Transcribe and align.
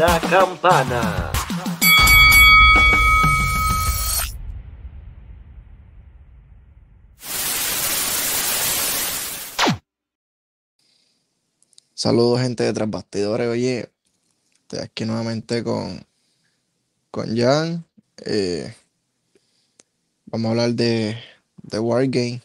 la 0.00 0.18
campana. 0.18 1.30
Saludos 11.92 12.40
gente 12.40 12.64
de 12.64 12.72
Tras 12.72 12.88
Bastidores, 12.88 13.46
oye, 13.46 13.90
estoy 14.62 14.78
aquí 14.78 15.04
nuevamente 15.04 15.62
con, 15.62 16.02
con 17.10 17.36
Jan. 17.36 17.84
eh, 18.24 18.74
vamos 20.24 20.46
a 20.46 20.50
hablar 20.52 20.70
de, 20.70 21.18
de 21.62 21.78
Wargame. 21.78 22.40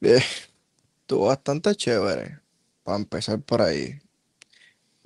Eh, 0.00 0.24
estuvo 1.02 1.26
bastante 1.26 1.72
chévere, 1.76 2.40
para 2.82 2.98
empezar 2.98 3.40
por 3.40 3.62
ahí. 3.62 4.00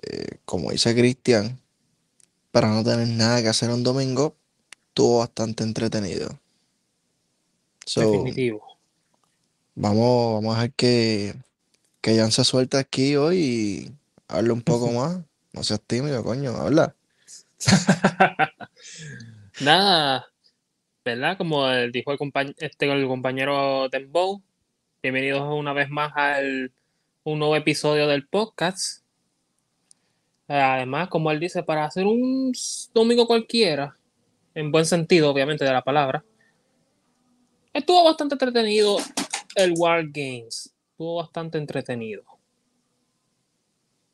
Eh, 0.03 0.39
como 0.45 0.71
dice 0.73 0.95
Cristian, 0.95 1.59
para 2.51 2.69
no 2.69 2.83
tener 2.85 3.09
nada 3.09 3.43
que 3.43 3.49
hacer 3.49 3.71
un 3.71 3.83
domingo, 3.83 4.37
estuvo 4.89 5.19
bastante 5.21 5.65
entretenido. 5.65 6.39
So, 7.87 8.01
Definitivo. 8.01 8.79
vamos, 9.75 10.35
vamos 10.35 10.57
a 10.57 10.63
ver 10.63 10.73
que, 10.73 11.35
que 12.01 12.17
Jan 12.17 12.31
se 12.33 12.45
suelta 12.45 12.79
aquí 12.79 13.17
hoy 13.17 13.39
y 13.39 13.93
hable 14.29 14.53
un 14.53 14.63
poco 14.63 14.91
más. 14.93 15.21
No 15.53 15.63
seas 15.63 15.81
tímido, 15.87 16.23
coño, 16.25 16.53
habla. 16.57 16.95
Nada, 19.61 20.27
¿verdad? 21.05 21.37
Como 21.39 21.69
dijo 21.93 22.13
el, 22.13 22.19
compañ- 22.19 22.55
este, 22.59 22.91
el 22.91 23.07
compañero 23.07 23.89
Dembow, 23.89 24.43
bienvenidos 25.03 25.43
una 25.55 25.73
vez 25.73 25.91
más 25.91 26.13
al 26.17 26.73
un 27.25 27.39
nuevo 27.39 27.55
episodio 27.57 28.09
del 28.09 28.27
podcast. 28.27 29.02
Además, 30.55 31.09
como 31.09 31.31
él 31.31 31.41
dice, 31.41 31.63
para 31.63 31.87
hacer 31.87 32.05
un 32.05 32.53
domingo 32.93 33.27
cualquiera, 33.27 33.97
en 34.55 34.71
buen 34.71 34.85
sentido, 34.85 35.31
obviamente, 35.31 35.65
de 35.65 35.73
la 35.73 35.83
palabra, 35.83 36.23
estuvo 37.73 38.05
bastante 38.05 38.35
entretenido 38.35 38.99
el 39.55 39.73
War 39.77 40.05
Games. 40.09 40.71
Estuvo 40.91 41.17
bastante 41.17 41.57
entretenido. 41.57 42.23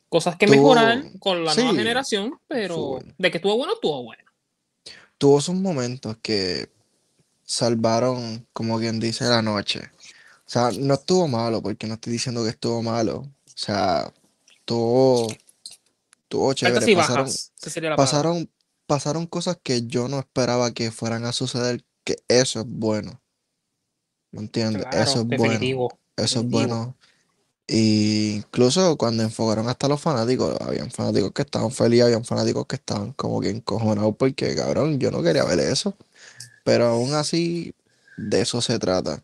Cosas 0.08 0.36
que 0.36 0.46
mejorar 0.46 1.02
con 1.18 1.44
la 1.44 1.54
nueva 1.54 1.74
generación, 1.74 2.38
pero 2.46 3.00
de 3.18 3.30
que 3.30 3.38
estuvo 3.38 3.56
bueno, 3.56 3.74
estuvo 3.74 4.04
bueno. 4.04 4.22
Tuvo 5.18 5.40
sus 5.40 5.56
momentos 5.56 6.16
que 6.22 6.70
salvaron, 7.42 8.46
como 8.52 8.78
quien 8.78 9.00
dice, 9.00 9.24
la 9.24 9.42
noche. 9.42 9.80
O 10.46 10.50
sea, 10.50 10.70
no 10.70 10.94
estuvo 10.94 11.26
malo, 11.26 11.60
porque 11.60 11.88
no 11.88 11.94
estoy 11.94 12.12
diciendo 12.12 12.44
que 12.44 12.50
estuvo 12.50 12.80
malo. 12.80 13.18
O 13.18 13.56
sea, 13.56 14.12
estuvo, 14.48 15.26
estuvo 16.28 16.52
chévere. 16.52 16.88
Pasaron, 16.90 17.24
bajas. 17.26 17.52
Esa 17.58 17.70
sería 17.70 17.90
la 17.90 17.96
palabra. 17.96 18.12
pasaron, 18.12 18.50
pasaron 18.86 19.26
cosas 19.26 19.58
que 19.62 19.86
yo 19.86 20.08
no 20.08 20.18
esperaba 20.18 20.72
que 20.72 20.90
fueran 20.90 21.24
a 21.24 21.32
suceder, 21.32 21.84
que 22.04 22.18
eso 22.28 22.60
es 22.60 22.66
bueno. 22.68 23.20
¿Me 24.30 24.40
entiendes? 24.40 24.86
Claro, 24.90 24.98
Eso 25.02 25.20
es 25.20 25.26
bueno. 25.26 25.42
definitivo. 25.44 25.98
Eso 26.16 26.40
es 26.40 26.50
definitivo. 26.50 26.50
bueno. 26.50 26.96
Y 27.66 28.36
incluso 28.36 28.96
cuando 28.96 29.22
enfocaron 29.22 29.68
hasta 29.68 29.88
los 29.88 30.00
fanáticos, 30.00 30.56
habían 30.60 30.90
fanáticos 30.90 31.32
que 31.32 31.42
estaban 31.42 31.70
felices, 31.70 32.06
habían 32.06 32.24
fanáticos 32.24 32.66
que 32.66 32.76
estaban 32.76 33.12
como 33.12 33.40
que 33.40 33.50
encojonados 33.50 34.16
porque, 34.16 34.54
cabrón, 34.56 34.98
yo 34.98 35.10
no 35.10 35.22
quería 35.22 35.44
ver 35.44 35.60
eso. 35.60 35.94
Pero 36.64 36.86
aún 36.86 37.14
así, 37.14 37.74
de 38.16 38.40
eso 38.42 38.60
se 38.62 38.78
trata. 38.78 39.22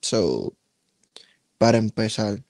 So, 0.00 0.54
para 1.58 1.78
empezar, 1.78 2.42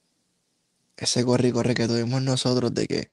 ese 0.97 1.25
corre 1.25 1.49
y 1.49 1.51
corre 1.51 1.75
que 1.75 1.87
tuvimos 1.87 2.21
nosotros 2.21 2.73
de 2.73 2.87
que 2.87 3.11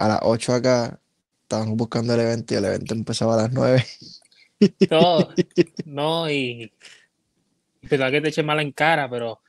a 0.00 0.08
las 0.08 0.20
8 0.22 0.54
acá 0.54 0.98
estábamos 1.42 1.76
buscando 1.76 2.14
el 2.14 2.20
evento 2.20 2.54
y 2.54 2.56
el 2.56 2.64
evento 2.64 2.94
empezaba 2.94 3.34
a 3.34 3.42
las 3.42 3.52
9. 3.52 3.84
No, 4.90 5.28
no, 5.84 6.30
y 6.30 6.72
pero 7.88 8.10
que 8.10 8.20
te 8.20 8.28
eche 8.28 8.42
mala 8.42 8.62
en 8.62 8.72
cara, 8.72 9.08
pero 9.08 9.40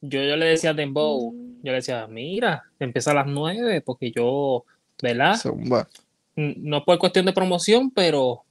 yo, 0.00 0.22
yo 0.22 0.36
le 0.36 0.46
decía 0.46 0.70
a 0.70 0.74
Dembow, 0.74 1.32
yo 1.62 1.70
le 1.70 1.74
decía, 1.74 2.06
mira, 2.06 2.64
empieza 2.78 3.10
a 3.10 3.14
las 3.14 3.26
nueve, 3.26 3.80
porque 3.80 4.12
yo, 4.12 4.64
¿verdad? 5.02 5.36
Zumba. 5.36 5.88
No 6.36 6.84
por 6.84 6.98
cuestión 6.98 7.26
de 7.26 7.32
promoción, 7.32 7.90
pero 7.90 8.44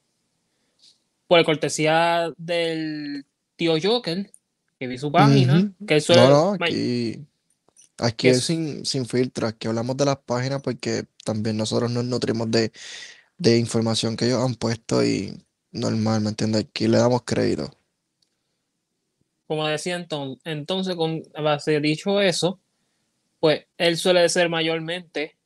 por 1.28 1.44
cortesía 1.46 2.32
del 2.38 3.26
tío 3.56 3.76
Joker, 3.82 4.30
que 4.78 4.88
vi 4.88 4.98
su 4.98 5.12
página, 5.12 5.72
que 5.88 5.96
eso 5.98 6.14
es, 6.14 6.20
No, 6.20 6.58
no, 6.58 6.66
aquí, 6.66 7.26
aquí 8.00 8.30
es 8.30 8.46
sin, 8.46 8.86
sin 8.86 9.06
filtro, 9.06 9.48
aquí 9.48 9.68
hablamos 9.68 9.98
de 9.98 10.06
las 10.06 10.18
páginas 10.18 10.62
porque 10.62 11.06
también 11.24 11.58
nosotros 11.58 11.92
nos 11.92 12.06
nutrimos 12.06 12.50
de, 12.52 12.72
de 13.38 13.58
información 13.58 14.16
que 14.18 14.26
ellos 14.26 14.44
han 14.44 14.56
puesto 14.56 15.04
y 15.04 15.42
normal, 15.72 16.22
¿me 16.22 16.30
entiendes? 16.30 16.66
Aquí 16.66 16.88
le 16.88 16.98
damos 16.98 17.24
crédito. 17.24 17.72
como 19.48 19.68
decía 19.68 19.96
entonces, 19.96 20.42
entonces 20.46 20.96
con 20.96 21.24
base 21.34 21.80
dicho 21.80 22.22
eso, 22.22 22.60
pues 23.40 23.66
él 23.78 23.98
suele 23.98 24.28
ser 24.30 24.50
mayormente 24.50 25.38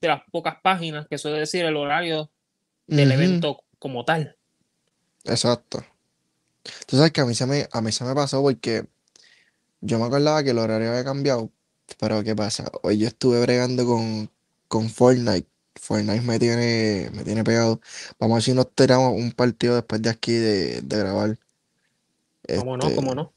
de 0.00 0.08
las 0.08 0.22
pocas 0.30 0.56
páginas 0.62 1.06
que 1.08 1.18
suele 1.18 1.40
decir 1.40 1.64
el 1.64 1.76
horario 1.76 2.30
del 2.86 3.12
evento 3.12 3.64
como 3.78 4.04
tal. 4.04 4.36
Exacto. 5.24 5.84
Tú 6.86 6.96
sabes 6.96 7.12
que 7.12 7.20
a 7.20 7.26
mí 7.26 7.34
se 7.34 7.46
me, 7.46 7.68
a 7.72 7.80
mí 7.80 7.90
se 7.90 8.04
me 8.04 8.14
pasó 8.14 8.42
porque 8.42 8.84
yo 9.80 9.98
me 9.98 10.04
acordaba 10.04 10.42
que 10.42 10.50
el 10.50 10.58
horario 10.58 10.90
había 10.90 11.04
cambiado, 11.04 11.50
pero 11.98 12.22
¿qué 12.22 12.34
pasa? 12.36 12.70
Hoy 12.82 12.98
yo 12.98 13.08
estuve 13.08 13.40
bregando 13.40 13.86
con, 13.86 14.30
con 14.68 14.88
Fortnite. 14.90 15.46
Fortnite 15.74 16.20
me 16.22 16.38
tiene, 16.38 17.10
me 17.14 17.24
tiene 17.24 17.44
pegado. 17.44 17.80
Vamos 18.18 18.34
a 18.34 18.36
ver 18.36 18.42
si 18.42 18.54
nos 18.54 18.74
tiramos 18.74 19.14
un 19.14 19.32
partido 19.32 19.74
después 19.74 20.02
de 20.02 20.10
aquí 20.10 20.32
de, 20.32 20.82
de 20.82 20.98
grabar. 20.98 21.38
¿Cómo 22.58 22.76
no? 22.76 22.84
Este, 22.84 22.96
¿Cómo 22.96 23.14
no? 23.14 23.32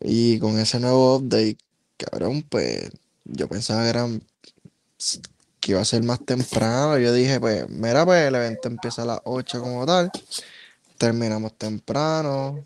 Y 0.00 0.38
con 0.38 0.58
ese 0.58 0.80
nuevo 0.80 1.16
update, 1.16 1.58
cabrón, 1.96 2.42
pues 2.42 2.90
yo 3.24 3.48
pensaba 3.48 3.84
que 3.84 3.88
eran 3.90 4.22
que 5.60 5.72
iba 5.72 5.80
a 5.80 5.84
ser 5.84 6.02
más 6.02 6.24
temprano. 6.24 6.98
Yo 6.98 7.12
dije, 7.12 7.40
pues, 7.40 7.68
mira, 7.68 8.04
pues 8.04 8.26
el 8.26 8.34
evento 8.34 8.68
empieza 8.68 9.02
a 9.02 9.06
las 9.06 9.20
8 9.24 9.60
como 9.60 9.86
tal. 9.86 10.10
Terminamos 10.98 11.54
temprano. 11.54 12.62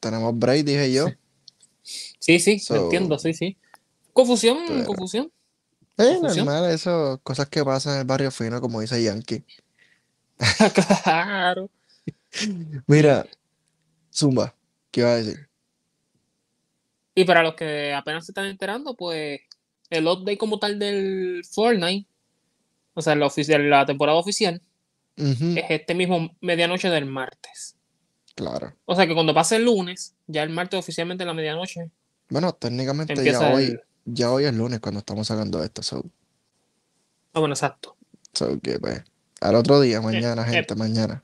Tenemos 0.00 0.38
break, 0.38 0.64
dije 0.64 0.92
yo. 0.92 1.08
Sí, 1.08 1.14
sí, 2.18 2.58
So, 2.58 2.74
lo 2.76 2.82
entiendo, 2.84 3.18
sí, 3.18 3.32
sí. 3.34 3.56
Confusión, 4.12 4.58
pero- 4.66 4.84
confusión. 4.84 5.32
Eh, 5.96 6.14
Confusión. 6.20 6.46
normal, 6.46 6.70
eso, 6.70 7.20
cosas 7.24 7.48
que 7.48 7.64
pasan 7.64 7.94
en 7.94 8.00
el 8.00 8.06
barrio 8.06 8.30
fino, 8.30 8.60
como 8.60 8.80
dice 8.80 9.02
Yankee. 9.02 9.44
claro. 11.04 11.68
Mira, 12.86 13.26
Zumba, 14.14 14.54
¿qué 14.90 15.00
iba 15.00 15.10
a 15.10 15.16
decir? 15.16 15.48
Y 17.14 17.24
para 17.24 17.42
los 17.42 17.54
que 17.54 17.92
apenas 17.94 18.24
se 18.26 18.30
están 18.30 18.46
enterando, 18.46 18.94
pues 18.94 19.40
el 19.90 20.06
update 20.06 20.38
como 20.38 20.58
tal 20.60 20.78
del 20.78 21.42
Fortnite, 21.50 22.06
o 22.94 23.02
sea, 23.02 23.16
la, 23.16 23.26
oficial, 23.26 23.68
la 23.68 23.84
temporada 23.86 24.18
oficial, 24.18 24.62
es 25.16 25.64
este 25.68 25.96
mismo 25.96 26.36
medianoche 26.40 26.88
del 26.90 27.06
martes. 27.06 27.74
claro. 28.36 28.72
O 28.84 28.94
sea 28.94 29.04
que 29.08 29.14
cuando 29.14 29.34
pase 29.34 29.56
el 29.56 29.64
lunes, 29.64 30.14
ya 30.28 30.44
el 30.44 30.50
martes 30.50 30.78
oficialmente 30.78 31.24
en 31.24 31.28
la 31.28 31.34
medianoche, 31.34 31.90
Bueno, 32.30 32.52
técnicamente 32.52 33.24
ya 33.24 33.54
hoy, 33.54 33.64
el... 33.64 33.80
ya 34.04 34.30
hoy 34.32 34.44
es 34.44 34.54
lunes 34.54 34.80
cuando 34.80 35.00
estamos 35.00 35.26
sacando 35.26 35.62
esto. 35.62 35.82
So, 35.82 36.04
Ah, 37.34 37.40
bueno, 37.40 37.54
exacto. 37.54 37.96
so 38.32 38.58
que 38.60 38.78
pues, 38.78 39.02
al 39.40 39.54
otro 39.54 39.80
día, 39.80 40.00
mañana, 40.00 40.42
eh. 40.42 40.50
gente, 40.52 40.74
mañana. 40.74 41.22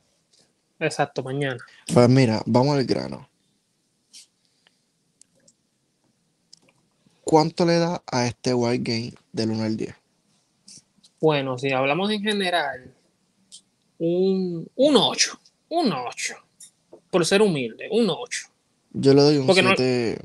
Exacto, 0.79 1.23
mañana. 1.23 1.57
Pues 1.93 2.09
mira, 2.09 2.43
vamos 2.47 2.77
al 2.77 2.85
grano. 2.85 3.29
¿Cuánto 7.25 7.65
le 7.65 7.79
da 7.79 8.03
a 8.11 8.27
este 8.27 8.53
Wild 8.55 8.87
Game 8.87 9.13
del 9.33 9.51
1 9.51 9.63
al 9.65 9.77
10? 9.77 9.95
Bueno, 11.21 11.57
si 11.59 11.73
hablamos 11.73 12.11
en 12.11 12.23
general, 12.23 12.93
un, 13.99 14.69
un 14.75 14.97
8. 14.97 15.41
Un 15.71 15.93
8. 15.93 16.35
Por 17.11 17.25
ser 17.25 17.41
humilde, 17.41 17.89
un 17.91 18.11
8. 18.11 18.49
Yo 18.93 19.15
le 19.15 19.23
doy 19.23 19.37
un 19.39 19.47
Porque 19.47 19.63
no- 19.63 19.71
7. 19.75 20.21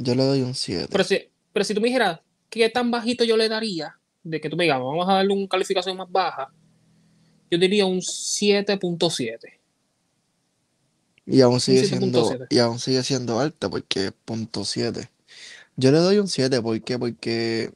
Yo 0.00 0.14
le 0.14 0.24
doy 0.24 0.42
un 0.42 0.54
7. 0.54 0.88
Pero 0.90 1.04
si, 1.04 1.28
pero 1.52 1.64
si 1.64 1.74
tú 1.74 1.80
me 1.80 1.88
dijeras 1.88 2.20
qué 2.48 2.68
tan 2.68 2.90
bajito 2.90 3.24
yo 3.24 3.36
le 3.36 3.48
daría, 3.48 3.98
de 4.22 4.40
que 4.40 4.48
tú 4.48 4.56
me 4.56 4.64
digas, 4.64 4.78
vamos 4.78 5.08
a 5.08 5.14
darle 5.14 5.34
una 5.34 5.48
calificación 5.48 5.96
más 5.96 6.10
baja, 6.10 6.52
yo 7.50 7.58
diría 7.58 7.84
un 7.86 8.00
7.7. 8.00 9.38
Y 11.26 11.40
aún 11.40 11.60
sigue 11.60 11.84
siendo, 11.84 12.30
7.7. 12.30 12.46
y 12.50 12.58
aún 12.58 12.78
sigue 12.78 13.02
siendo 13.02 13.40
alta 13.40 13.68
porque 13.68 14.06
es 14.06 14.12
punto 14.24 14.64
7. 14.64 15.10
Yo 15.76 15.92
le 15.92 15.98
doy 15.98 16.18
un 16.18 16.28
7, 16.28 16.62
¿por 16.62 16.80
qué? 16.82 16.98
Porque 16.98 17.72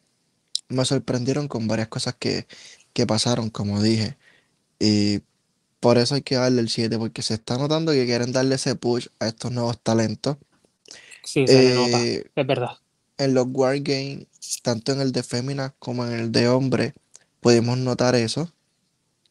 me 0.68 0.84
sorprendieron 0.84 1.48
con 1.48 1.66
varias 1.66 1.88
cosas 1.88 2.14
que, 2.18 2.46
que 2.92 3.06
pasaron, 3.06 3.50
como 3.50 3.82
dije. 3.82 4.16
Y 4.78 5.20
por 5.80 5.98
eso 5.98 6.14
hay 6.14 6.22
que 6.22 6.36
darle 6.36 6.60
el 6.60 6.68
7, 6.68 6.98
porque 6.98 7.22
se 7.22 7.34
está 7.34 7.58
notando 7.58 7.92
que 7.92 8.06
quieren 8.06 8.32
darle 8.32 8.54
ese 8.54 8.74
push 8.74 9.08
a 9.18 9.28
estos 9.28 9.52
nuevos 9.52 9.78
talentos. 9.82 10.36
Sí, 11.22 11.46
se 11.48 11.62
Eh, 11.62 11.64
nota, 11.64 12.16
es 12.34 12.46
verdad. 12.46 12.78
en 13.18 13.34
los 13.34 13.46
Wargames, 13.50 14.26
tanto 14.62 14.92
en 14.92 15.00
el 15.00 15.12
de 15.12 15.22
féminas 15.22 15.72
como 15.78 16.06
en 16.06 16.12
el 16.14 16.32
de 16.32 16.48
hombres, 16.48 16.94
pudimos 17.40 17.78
notar 17.78 18.14
eso. 18.14 18.52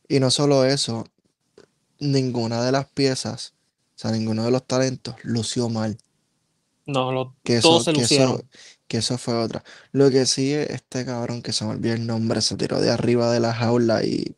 Y 0.10 0.19
no 0.19 0.31
solo 0.31 0.65
eso, 0.65 1.05
ninguna 2.00 2.63
de 2.65 2.71
las 2.74 2.88
piezas, 2.89 3.55
o 3.98 4.00
sea, 4.00 4.12
ninguno 4.12 4.45
de 4.45 4.51
los 4.51 4.67
talentos 4.67 5.15
lució 5.24 5.69
mal. 5.69 5.98
No, 6.86 7.12
lo, 7.12 7.36
Que 7.43 7.57
todos 7.60 7.83
eso, 7.83 7.86
se 7.86 7.93
que 7.93 8.01
lucieron. 8.01 8.43
eso, 8.43 8.45
que 8.88 8.98
eso 8.98 9.17
fue 9.17 9.33
otra. 9.36 9.63
Lo 9.91 10.12
que 10.12 10.25
sí 10.27 10.53
es 10.53 10.69
este 10.69 11.05
cabrón 11.05 11.41
que 11.41 11.53
se 11.53 11.65
me 11.65 11.71
olvidó 11.71 11.95
el 11.95 12.05
nombre, 12.05 12.41
se 12.41 12.55
tiró 12.57 12.79
de 12.79 12.91
arriba 12.91 13.31
de 13.31 13.39
la 13.39 13.53
jaula 13.53 14.03
y 14.03 14.36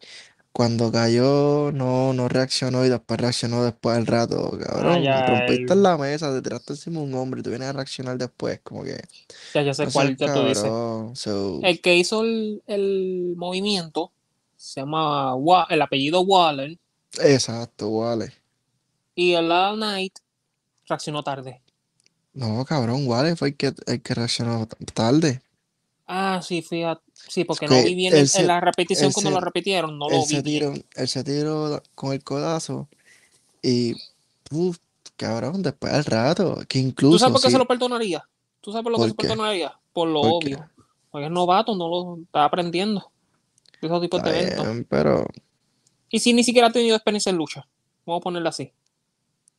cuando 0.54 0.92
cayó 0.92 1.72
no, 1.74 2.14
no 2.14 2.30
reaccionó 2.30 2.86
y 2.86 2.90
después 2.90 3.20
reaccionó 3.20 3.64
después 3.64 3.96
del 3.98 4.06
rato. 4.08 4.52
Ah, 4.54 4.66
Cabrón, 4.66 5.04
ya, 5.04 5.26
rompiste 5.26 5.74
el- 5.74 5.84
la 5.84 5.98
mesa, 5.98 6.34
te 6.34 6.42
tiraste 6.42 6.74
encima 6.74 7.00
de 7.00 7.06
un 7.08 7.16
hombre 7.16 7.40
y 7.42 7.44
tú 7.44 7.50
vienes 7.50 7.70
a 7.70 7.74
reaccionar 7.74 8.18
después, 8.18 8.60
como 8.64 8.84
que 8.84 8.98
ya, 9.54 9.62
ya 9.64 9.74
sé 9.74 9.86
no 9.86 9.92
cuál 9.92 10.16
ya 10.18 10.34
tú 10.34 10.46
dices. 10.48 10.64
So, 11.16 11.60
El 11.64 11.82
que 11.82 11.96
hizo 11.98 12.24
el, 12.24 12.64
el 12.68 13.34
movimiento 13.36 14.12
se 14.56 14.82
llama 14.82 15.36
Wa- 15.36 15.68
el 15.70 15.82
apellido 15.82 16.22
Waller 16.22 16.78
exacto, 17.22 17.92
vale. 18.00 18.32
y 19.16 19.34
el 19.34 19.50
Lala 19.50 19.76
Knight 19.76 20.20
reaccionó 20.88 21.24
tarde. 21.24 21.62
No, 22.34 22.66
cabrón, 22.66 23.08
Wale 23.08 23.36
fue 23.36 23.50
el 23.50 23.58
que, 23.58 23.74
el 23.88 24.02
que 24.02 24.14
reaccionó 24.14 24.68
tarde. 24.94 25.42
Ah, 26.08 26.42
sí, 26.42 26.62
fíjate. 26.62 27.02
Sí, 27.14 27.44
porque 27.46 27.68
no 27.68 27.82
vi 27.84 27.96
bien 27.96 28.14
en, 28.16 28.48
la 28.48 28.60
repetición 28.60 29.12
cuando 29.12 29.30
se- 29.30 29.36
lo 29.36 29.42
repitieron, 29.42 29.98
no 29.98 30.10
lo 30.10 30.20
vi 30.26 30.42
bien. 30.42 30.44
tiró, 30.44 30.74
él 30.96 31.08
se 31.08 31.24
tiró 31.24 31.82
con 31.96 32.14
el 32.14 32.24
codazo 32.24 32.90
y, 33.62 33.96
uf, 34.52 34.78
cabrón, 35.18 35.62
después 35.64 35.94
al 35.94 36.06
rato, 36.06 36.60
que 36.68 36.80
¿Tú 36.80 36.90
incluso 36.90 37.20
sabes 37.20 37.32
por 37.34 37.42
qué 37.42 37.48
sí, 37.48 37.52
se 37.54 37.58
lo 37.58 37.68
perdonaría? 37.68 38.24
¿Tú 38.62 38.72
sabes 38.72 38.84
por 38.84 38.92
lo 38.92 38.98
que 38.98 39.02
¿Por 39.04 39.10
se 39.10 39.16
perdonaría? 39.16 39.80
Por 39.94 40.10
lo 40.10 40.22
¿Por 40.22 40.40
qué? 40.40 40.56
obvio. 40.56 40.70
Porque 41.12 41.26
es 41.26 41.32
novato, 41.32 41.76
no 41.76 41.88
lo 41.88 42.18
está 42.24 42.46
aprendiendo. 42.46 43.12
Esos 43.82 44.02
tipos 44.02 44.24
de 44.24 44.30
eventos. 44.32 44.66
bien, 44.66 44.86
pero, 44.90 45.26
Y 46.10 46.20
si 46.20 46.34
ni 46.34 46.44
siquiera 46.44 46.68
ha 46.68 46.72
tenido 46.72 46.96
experiencia 46.96 47.30
en 47.30 47.38
lucha. 47.38 47.68
Vamos 48.06 48.22
a 48.22 48.24
ponerlo 48.24 48.50
así. 48.50 48.72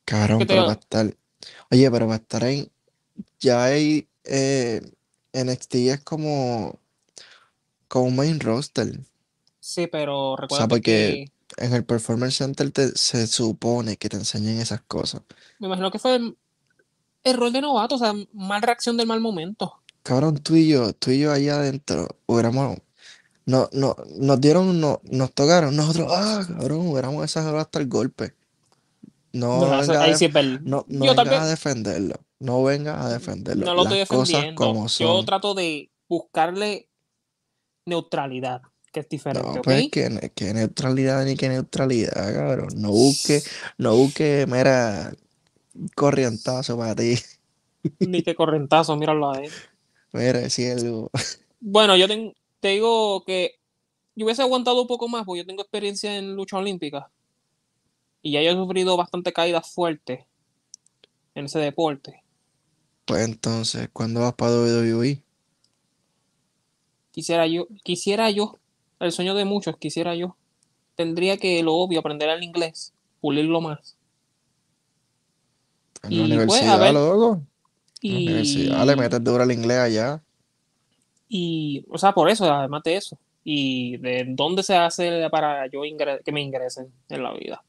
cabrón, 0.04 0.38
¿Qué 0.40 0.46
te- 0.46 0.54
pero 0.54 0.64
va 0.66 0.72
a 0.72 0.74
estar, 0.74 1.16
oye, 1.70 1.90
pero 1.90 2.06
va 2.06 2.14
a 2.14 2.16
estar 2.18 2.44
en, 2.44 2.70
ya 3.40 3.64
hay, 3.64 4.08
eh, 4.24 4.82
NXT 5.34 5.74
es 5.90 6.00
como, 6.00 6.78
como 7.88 8.06
un 8.06 8.16
main 8.16 8.40
roster. 8.40 8.98
Sí, 9.60 9.86
pero 9.86 10.36
recuerda 10.36 10.68
porque- 10.68 11.26
que 11.28 11.34
En 11.56 11.72
el 11.72 11.84
Performance 11.84 12.36
Center 12.38 12.70
te- 12.72 12.96
se 12.96 13.26
supone 13.28 13.96
que 13.96 14.08
te 14.08 14.16
enseñan 14.16 14.56
esas 14.58 14.80
cosas. 14.80 15.22
me 15.60 15.68
imagino 15.68 15.90
que 15.92 15.98
fue 16.00 16.16
el 16.16 16.36
error 17.22 17.52
de 17.52 17.60
novato, 17.60 17.94
o 17.94 17.98
sea, 17.98 18.12
mal 18.32 18.60
reacción 18.60 18.96
del 18.96 19.06
mal 19.06 19.20
momento. 19.20 19.74
Cabrón, 20.02 20.38
tú 20.38 20.56
y 20.56 20.66
yo, 20.68 20.92
tú 20.94 21.10
y 21.12 21.20
yo 21.20 21.30
allá 21.32 21.56
adentro, 21.56 22.08
hubiéramos, 22.26 22.78
no, 23.46 23.68
no, 23.72 23.94
nos 24.16 24.40
dieron, 24.40 24.80
no, 24.80 25.00
nos 25.04 25.32
tocaron, 25.32 25.76
nosotros, 25.76 26.08
ah, 26.10 26.44
cabrón, 26.48 26.88
hubiéramos 26.88 27.22
exagerado 27.24 27.58
hasta 27.58 27.78
el 27.78 27.86
golpe. 27.88 28.34
No 29.32 29.58
Bueno, 29.58 29.80
eso- 29.80 29.92
vengas 29.92 29.96
a, 29.96 30.04
ahí 30.04 30.10
def- 30.10 30.18
sí 30.18 30.24
es 30.26 30.32
verdad. 30.32 30.60
no, 30.64 30.84
no 30.88 31.14
también 31.14 31.40
a 31.42 31.46
defenderlo, 31.46 32.16
no 32.44 32.62
vengas 32.64 33.04
a 33.04 33.08
defenderlo. 33.10 33.66
no 33.66 33.74
lo 33.74 33.82
Las 33.82 33.94
estoy 33.94 33.98
cosas 34.06 34.48
defendiendo. 34.48 34.54
como 34.54 34.88
Yo 34.98 35.24
trato 35.24 35.54
de 35.54 35.90
buscarle 36.08 36.88
neutralidad, 37.86 38.62
que 38.92 39.00
es 39.00 39.08
diferente, 39.08 39.60
No, 39.60 39.62
pues 39.62 39.88
que, 39.90 40.10
ne- 40.10 40.30
que 40.34 40.54
neutralidad 40.54 41.24
ni 41.24 41.36
que 41.36 41.48
neutralidad, 41.48 42.12
cabrón. 42.34 42.68
No 42.76 42.90
busque, 42.90 43.42
no 43.78 43.96
busque, 43.96 44.46
mera 44.48 45.12
corrientazo 45.96 46.78
para 46.78 46.96
ti. 46.96 47.16
Ni 48.00 48.22
que 48.22 48.34
correntazo, 48.36 48.96
míralo 48.96 49.30
ahí. 49.32 49.56
Mira, 50.12 50.48
cielo. 50.50 51.10
Bueno, 51.60 51.96
yo 51.96 52.06
te 52.60 52.68
digo 52.68 53.24
que 53.24 53.56
yo 54.16 54.26
hubiese 54.26 54.42
aguantado 54.42 54.82
un 54.82 54.88
poco 54.88 55.08
más, 55.08 55.24
porque 55.24 55.40
yo 55.42 55.46
tengo 55.46 55.62
experiencia 55.62 56.16
en 56.18 56.36
lucha 56.36 56.58
olímpica. 56.58 57.10
Y 58.22 58.32
ya 58.32 58.42
yo 58.42 58.50
he 58.50 58.54
sufrido 58.54 58.96
bastante 58.96 59.32
caídas 59.32 59.72
fuertes 59.72 60.26
en 61.36 61.46
ese 61.46 61.60
deporte. 61.60 62.23
Pues 63.04 63.24
entonces, 63.24 63.88
¿cuándo 63.92 64.20
vas 64.20 64.34
para 64.34 64.52
WWE? 64.52 65.22
Quisiera 67.10 67.46
yo, 67.46 67.68
quisiera 67.82 68.30
yo, 68.30 68.56
el 68.98 69.12
sueño 69.12 69.34
de 69.34 69.44
muchos, 69.44 69.76
quisiera 69.76 70.14
yo. 70.14 70.36
Tendría 70.96 71.36
que, 71.36 71.62
lo 71.62 71.74
obvio, 71.74 72.00
aprender 72.00 72.28
el 72.28 72.42
inglés, 72.42 72.92
pulirlo 73.20 73.60
más. 73.60 73.96
En 76.02 76.10
la 76.10 76.24
pues, 76.24 76.32
universidad, 76.32 76.80
ver, 76.80 76.94
loco. 76.94 77.42
En 78.02 78.12
la 78.12 78.18
universidad 78.18 78.86
le 78.86 78.96
metes 78.96 79.24
duro 79.24 79.42
al 79.42 79.52
inglés 79.52 79.78
allá. 79.78 80.22
y, 81.28 81.84
o 81.88 81.98
sea, 81.98 82.12
por 82.12 82.28
eso, 82.28 82.52
además 82.52 82.82
de 82.84 82.96
eso. 82.96 83.18
Y 83.42 83.96
de 83.98 84.24
dónde 84.28 84.62
se 84.62 84.74
hace 84.74 85.28
para 85.30 85.66
yo 85.66 85.80
ingre- 85.84 86.22
que 86.24 86.32
me 86.32 86.40
ingresen 86.42 86.92
en 87.08 87.22
la 87.22 87.32
vida. 87.32 87.62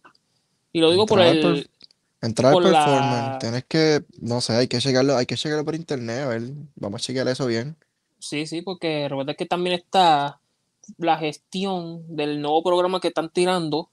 Y 0.72 0.80
lo 0.80 0.92
digo 0.92 1.06
por 1.06 1.22
Entrar 1.22 1.56
el, 1.56 1.70
Entrar 2.26 2.54
al 2.56 2.64
la- 2.64 2.72
performance, 2.86 3.40
tienes 3.40 3.66
que, 3.66 4.04
no 4.20 4.42
sé, 4.42 4.54
hay 4.54 4.68
que 4.68 4.80
checarlo, 4.80 5.16
hay 5.16 5.26
que 5.26 5.36
checarlo 5.36 5.64
por 5.66 5.76
internet, 5.76 6.22
a 6.22 6.28
ver, 6.28 6.42
vamos 6.76 7.02
a 7.02 7.04
chequear 7.04 7.28
eso 7.28 7.46
bien. 7.46 7.76
Sí, 8.20 8.48
sí, 8.48 8.62
porque 8.62 9.08
recuerda 9.08 9.36
que 9.36 9.46
también 9.46 9.76
está 9.80 10.40
la 10.98 11.18
gestión 11.18 12.04
del 12.16 12.42
nuevo 12.42 12.64
programa 12.64 13.00
que 13.00 13.10
están 13.10 13.30
tirando, 13.30 13.90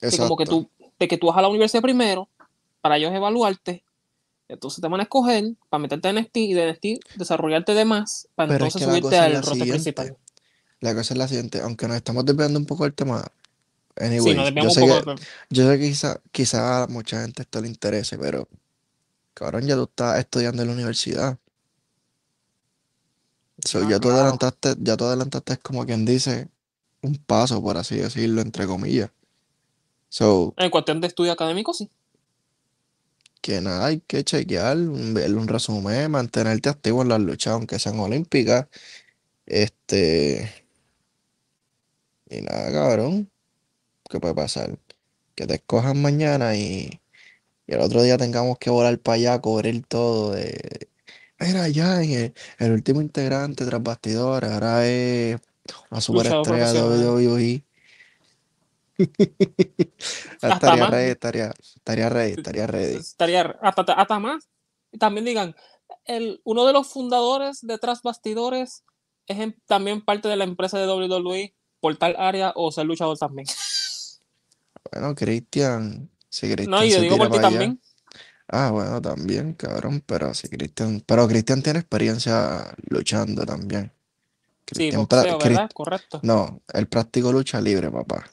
que 0.00 0.10
como 0.18 0.36
que 0.36 0.46
tú, 0.46 0.68
de 0.98 1.08
que 1.08 1.16
tú 1.16 1.28
vas 1.28 1.36
a 1.38 1.42
la 1.42 1.48
universidad 1.48 1.82
primero, 1.82 2.28
para 2.80 2.96
ellos 2.96 3.12
evaluarte, 3.12 3.84
entonces 4.48 4.80
te 4.80 4.88
van 4.88 5.00
a 5.00 5.04
escoger 5.04 5.44
para 5.68 5.80
meterte 5.80 6.08
en 6.08 6.18
NXT 6.18 6.36
y 6.36 6.54
de 6.54 6.64
NXT 6.68 6.86
desarrollarte 7.16 7.72
de 7.74 7.84
más, 7.84 8.28
para 8.34 8.48
Pero 8.52 8.66
es 8.66 8.74
entonces 8.74 8.80
que 8.80 8.86
la 8.86 8.98
subirte 8.98 9.16
es 9.16 9.22
al 9.22 9.42
roster 9.42 9.68
principal. 9.68 10.16
La 10.80 10.94
cosa 10.94 11.14
es 11.14 11.18
la 11.18 11.28
siguiente, 11.28 11.60
aunque 11.60 11.86
nos 11.88 11.96
estamos 11.96 12.24
desviando 12.24 12.58
un 12.58 12.66
poco 12.66 12.84
del 12.84 12.94
tema, 12.94 13.24
Sí, 14.08 14.34
nos 14.34 14.54
yo 14.54 14.70
sé 14.70 14.80
que, 14.80 15.14
yo 15.50 15.70
sé 15.70 15.78
que 15.78 15.88
quizá, 15.88 16.20
quizá 16.32 16.82
a 16.84 16.86
mucha 16.86 17.20
gente 17.22 17.42
esto 17.42 17.60
le 17.60 17.68
interese, 17.68 18.18
pero, 18.18 18.48
cabrón, 19.34 19.66
ya 19.66 19.74
tú 19.76 19.84
estás 19.84 20.18
estudiando 20.18 20.62
en 20.62 20.68
la 20.68 20.74
universidad. 20.74 21.38
So, 23.64 23.80
Ah, 23.80 23.90
ya 23.90 24.00
tú 24.00 24.08
claro. 24.08 24.22
adelantaste, 24.22 24.74
ya 24.80 24.96
tú 24.96 25.04
adelantaste 25.04 25.58
como 25.58 25.84
quien 25.84 26.04
dice, 26.06 26.48
un 27.02 27.16
paso, 27.16 27.62
por 27.62 27.76
así 27.76 27.96
decirlo, 27.96 28.40
entre 28.40 28.66
comillas. 28.66 29.10
So, 30.08 30.54
En 30.56 30.70
cuestión 30.70 31.00
de 31.00 31.06
estudio 31.08 31.32
académico, 31.32 31.72
sí. 31.74 31.90
que 33.42 33.60
nada, 33.60 33.86
hay 33.86 34.00
que 34.00 34.24
chequear, 34.24 34.76
ver 34.78 35.34
un 35.34 35.48
resumen, 35.48 36.10
mantenerte 36.10 36.68
activo 36.68 37.02
en 37.02 37.08
las 37.08 37.20
luchas, 37.20 37.54
aunque 37.54 37.78
sean 37.78 37.98
olímpicas. 38.00 38.66
Este, 39.46 40.50
y 42.30 42.40
nada, 42.42 42.70
cabrón, 42.72 43.30
¿qué 44.10 44.20
puede 44.20 44.34
pasar? 44.34 44.78
Que 45.34 45.46
te 45.46 45.54
escojan 45.54 46.00
mañana 46.02 46.56
y, 46.56 47.00
y 47.66 47.74
el 47.74 47.80
otro 47.80 48.02
día 48.02 48.18
tengamos 48.18 48.58
que 48.58 48.70
volar 48.70 48.98
para 48.98 49.16
allá 49.16 49.40
cubrir 49.40 49.86
todo 49.86 50.32
de, 50.32 50.88
mira, 51.38 51.68
ya, 51.68 52.02
el, 52.02 52.34
el 52.58 52.72
último 52.72 53.00
integrante 53.00 53.64
tras 53.64 53.82
bastidores, 53.82 54.50
ahora 54.50 54.86
es 54.86 55.40
una 55.90 56.00
superestrella 56.00 56.72
de 56.72 56.80
profesional. 56.80 57.14
WWE. 57.14 57.64
Hasta 60.42 60.48
Estaría 60.54 60.86
ready, 60.86 61.10
estaría, 61.10 61.54
estaría 61.58 62.08
ready, 62.08 62.32
estaría 62.32 62.66
ready. 62.66 62.96
Estaría 62.96 63.40
hasta, 63.62 63.92
hasta 63.94 64.18
más. 64.18 64.48
También 64.98 65.24
digan, 65.24 65.54
el, 66.04 66.40
uno 66.44 66.66
de 66.66 66.72
los 66.72 66.88
fundadores 66.88 67.60
de 67.62 67.78
Tras 67.78 68.02
Bastidores 68.02 68.84
es 69.26 69.38
en- 69.38 69.56
también 69.66 70.04
parte 70.04 70.28
de 70.28 70.36
la 70.36 70.44
empresa 70.44 70.78
de 70.78 70.86
WWE 70.86 71.54
por 71.80 71.96
tal 71.96 72.16
área 72.18 72.52
o 72.56 72.70
ser 72.72 72.86
luchador 72.86 73.16
también. 73.18 73.46
Bueno, 74.92 75.14
Cristian, 75.14 76.10
si 76.28 76.46
No, 76.46 76.52
Cristian 76.54 76.86
y 76.86 76.90
yo 76.90 76.96
se 76.96 77.02
digo 77.02 77.14
tira 77.16 77.28
por 77.28 77.38
ti 77.38 77.38
para 77.42 77.48
allá. 77.48 77.58
también. 77.58 77.80
Ah, 78.48 78.70
bueno, 78.72 79.00
también, 79.00 79.52
cabrón, 79.54 80.02
pero 80.04 80.34
si 80.34 80.48
Cristian, 80.48 81.02
pero 81.06 81.28
Cristian 81.28 81.62
tiene 81.62 81.78
experiencia 81.80 82.74
luchando 82.88 83.46
también. 83.46 83.92
Sí, 84.66 84.74
Cristian, 84.74 85.06
pra- 85.06 85.22
boxeo, 85.22 85.38
Cris- 85.38 85.48
¿verdad? 85.50 85.70
Correcto. 85.72 86.20
no, 86.22 86.62
él 86.72 86.86
practicó 86.88 87.32
lucha 87.32 87.60
libre, 87.60 87.90
papá. 87.90 88.24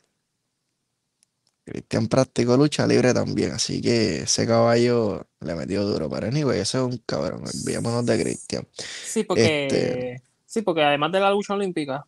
Cristian 1.66 2.08
practicó 2.08 2.56
lucha 2.56 2.88
libre 2.88 3.14
también, 3.14 3.52
así 3.52 3.82
que 3.82 4.22
ese 4.22 4.48
caballo 4.48 5.28
le 5.42 5.54
metió 5.54 5.84
duro. 5.84 6.10
Pero 6.10 6.28
anyway, 6.28 6.60
ese 6.62 6.78
es 6.78 6.84
un 6.84 6.98
cabrón, 7.06 7.44
olvidémonos 7.46 8.06
de 8.06 8.22
Cristian. 8.24 8.68
Sí, 8.74 9.24
porque, 9.24 10.22
sí, 10.46 10.62
porque 10.62 10.82
además 10.84 11.12
de 11.12 11.20
la 11.20 11.30
lucha 11.32 11.54
olímpica, 11.54 12.06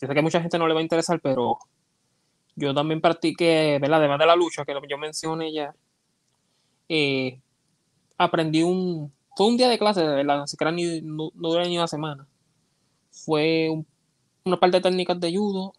yo 0.00 0.06
sé 0.06 0.12
que 0.12 0.20
a 0.20 0.22
mucha 0.22 0.40
gente 0.40 0.58
no 0.58 0.68
le 0.68 0.74
va 0.74 0.80
a 0.80 0.82
interesar, 0.82 1.18
pero 1.22 1.58
yo 2.60 2.74
también 2.74 3.00
practiqué, 3.00 3.78
¿verdad? 3.80 3.98
Además 4.00 4.18
de 4.18 4.26
la 4.26 4.36
lucha, 4.36 4.64
que 4.64 4.74
yo 4.88 4.98
mencioné 4.98 5.52
ya, 5.52 5.74
eh, 6.88 7.40
aprendí 8.18 8.62
un, 8.62 9.12
fue 9.36 9.46
un 9.46 9.56
día 9.56 9.68
de 9.68 9.78
clase, 9.78 10.02
verdad, 10.04 10.42
así 10.42 10.56
que 10.56 10.64
era 10.64 10.72
ni, 10.72 11.00
no, 11.00 11.30
no 11.34 11.48
dura 11.48 11.64
ni 11.64 11.76
una 11.76 11.88
semana. 11.88 12.26
Fue 13.10 13.68
un- 13.70 13.86
una 14.44 14.58
parte 14.58 14.76
de 14.78 14.82
técnicas 14.82 15.18
de 15.20 15.34
judo, 15.36 15.72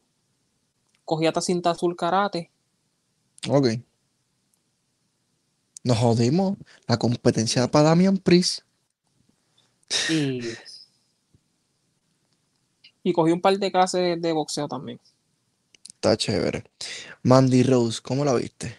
cogí 1.06 1.26
hasta 1.28 1.42
cinta 1.42 1.72
azul 1.72 1.96
karate, 1.96 2.50
Ok. 3.50 3.70
Nos 5.84 5.98
jodimos. 5.98 6.58
La 6.88 6.98
competencia 6.98 7.68
para 7.70 7.90
Damian 7.90 8.18
Priest. 8.18 8.60
Y, 10.10 10.42
y 13.04 13.14
cogí 13.14 13.32
un 13.32 13.42
par 13.42 13.58
de 13.58 13.72
clases 13.72 14.22
de 14.22 14.32
boxeo 14.32 14.68
también. 14.68 15.00
Está 16.02 16.18
chévere. 16.18 16.64
Mandy 17.22 17.62
Rose, 17.62 18.02
¿cómo 18.02 18.26
la 18.26 18.34
viste? 18.34 18.76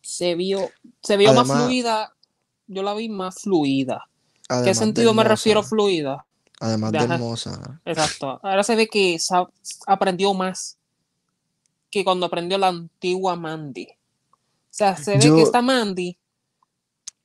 Se 0.00 0.36
vio, 0.36 0.70
se 1.02 1.16
vio 1.16 1.34
más 1.34 1.48
fluida. 1.64 2.14
Yo 2.68 2.84
la 2.84 2.94
vi 2.94 3.08
más 3.08 3.42
fluida. 3.42 4.08
¿Qué 4.62 4.72
sentido 4.72 5.14
me 5.14 5.24
refiero 5.24 5.64
fluida? 5.64 6.24
Además 6.60 6.92
de 6.92 6.98
hermosa. 6.98 7.80
Exacto. 7.84 8.38
Ahora 8.40 8.62
se 8.62 8.76
ve 8.76 8.86
que 8.86 9.18
aprendió 9.88 10.32
más 10.32 10.78
que 11.90 12.04
cuando 12.04 12.26
aprendió 12.26 12.56
la 12.56 12.68
antigua 12.68 13.34
Mandy. 13.34 13.88
O 13.90 13.96
sea, 14.70 14.96
se 14.96 15.16
ve 15.16 15.24
Yo- 15.24 15.34
que 15.34 15.42
esta 15.42 15.60
Mandy 15.60 16.16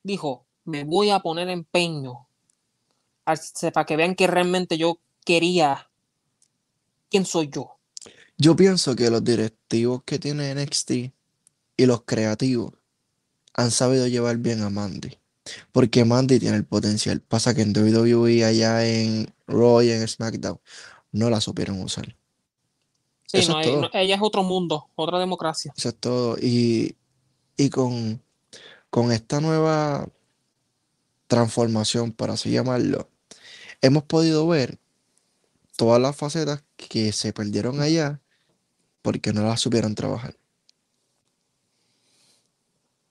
dijo, 0.02 0.44
me 0.64 0.82
voy 0.82 1.10
a 1.10 1.20
poner 1.20 1.48
empeño 1.50 2.26
para 3.22 3.86
que 3.86 3.94
vean 3.96 4.16
que 4.16 4.26
realmente 4.26 4.76
yo 4.76 4.98
quería 5.24 5.88
quién 7.08 7.24
soy 7.24 7.48
yo. 7.48 7.75
Yo 8.38 8.54
pienso 8.54 8.94
que 8.94 9.10
los 9.10 9.24
directivos 9.24 10.02
que 10.04 10.18
tiene 10.18 10.54
NXT 10.54 10.90
y 11.76 11.86
los 11.86 12.02
creativos 12.02 12.72
han 13.54 13.70
sabido 13.70 14.06
llevar 14.06 14.36
bien 14.38 14.62
a 14.62 14.70
Mandy. 14.70 15.18
Porque 15.72 16.04
Mandy 16.04 16.38
tiene 16.38 16.56
el 16.56 16.64
potencial. 16.64 17.20
Pasa 17.20 17.54
que 17.54 17.62
en 17.62 17.72
WWE, 17.72 18.44
allá 18.44 18.86
en 18.86 19.32
Raw 19.46 19.80
y 19.82 19.90
en 19.90 20.06
SmackDown, 20.06 20.60
no 21.12 21.30
la 21.30 21.40
supieron 21.40 21.80
usar. 21.80 22.16
Sí, 23.26 23.38
Eso 23.38 23.52
no, 23.52 23.60
es 23.60 23.66
todo. 23.66 23.80
no, 23.82 23.90
ella 23.92 24.14
es 24.16 24.20
otro 24.22 24.42
mundo, 24.42 24.90
otra 24.94 25.18
democracia. 25.18 25.72
Eso 25.76 25.88
es 25.88 25.96
todo. 25.96 26.36
Y, 26.38 26.96
y 27.56 27.70
con, 27.70 28.22
con 28.90 29.12
esta 29.12 29.40
nueva 29.40 30.08
transformación, 31.26 32.12
por 32.12 32.30
así 32.30 32.50
llamarlo, 32.50 33.08
hemos 33.80 34.02
podido 34.04 34.46
ver 34.46 34.78
todas 35.76 36.00
las 36.00 36.16
facetas 36.16 36.62
que 36.76 37.12
se 37.12 37.32
perdieron 37.32 37.80
allá 37.80 38.20
porque 39.06 39.32
no 39.32 39.42
las 39.46 39.60
supieron 39.60 39.94
trabajar. 39.94 40.34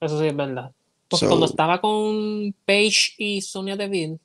Eso 0.01 0.19
sí 0.19 0.27
es 0.27 0.35
verdad. 0.35 0.73
Porque 1.07 1.25
So- 1.25 1.29
cuando 1.29 1.45
estaba 1.45 1.79
con 1.79 2.53
Paige 2.65 3.13
y 3.17 3.41
Sonia 3.41 3.77
Deville, 3.77 4.19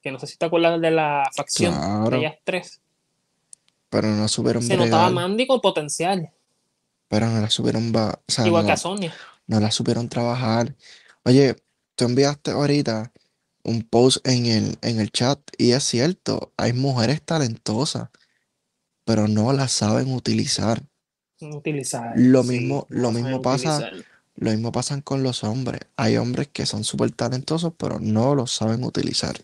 que 0.00 0.12
no 0.12 0.20
sé 0.20 0.28
si 0.28 0.36
te 0.36 0.44
acuerdas 0.46 0.80
de 0.80 0.92
la 0.92 1.28
facción 1.34 1.74
Claro. 1.74 2.10
de 2.10 2.18
ellas 2.18 2.34
tres, 2.44 2.80
Pero 3.90 4.06
no 4.08 4.28
supieron 4.28 4.62
se 4.62 4.76
notaba 4.76 5.10
Mandy 5.10 5.46
con 5.46 5.60
potencial, 5.60 6.30
pero 7.08 7.26
no 7.28 7.40
la 7.40 7.50
supieron, 7.50 7.92
o 7.94 8.12
sea, 8.28 8.46
igual 8.46 8.62
no 8.62 8.66
que 8.68 8.72
a 8.72 8.74
la- 8.74 8.80
Sonia. 8.80 9.12
no 9.48 9.58
la 9.60 9.70
supieron 9.72 10.08
trabajar. 10.08 10.76
Oye, 11.24 11.56
tú 11.96 12.04
enviaste 12.04 12.52
ahorita 12.52 13.12
un 13.64 13.82
post 13.82 14.26
en 14.26 14.46
el, 14.46 14.78
en 14.82 15.00
el 15.00 15.10
chat 15.10 15.40
y 15.58 15.72
es 15.72 15.82
cierto, 15.82 16.52
hay 16.56 16.72
mujeres 16.72 17.22
talentosas, 17.22 18.08
pero 19.04 19.26
no 19.28 19.52
las 19.52 19.72
saben 19.72 20.14
utilizar. 20.14 20.82
Utilizar. 21.42 22.12
Lo 22.16 22.42
mismo- 22.44 22.86
lo 22.88 23.10
mismo 23.12 23.42
pasa- 23.42 23.76
utilizar. 23.78 24.06
Lo 24.36 24.50
mismo 24.50 24.72
pasa 24.72 25.00
con 25.02 25.22
los 25.22 25.44
hombres. 25.44 25.80
Hay 25.96 26.16
hombres 26.16 26.48
que 26.48 26.64
son 26.64 26.84
súper 26.84 27.10
talentosos, 27.12 27.72
pero 27.76 27.98
no 28.00 28.34
los 28.34 28.50
saben 28.50 28.82
utilizar. 28.84 29.36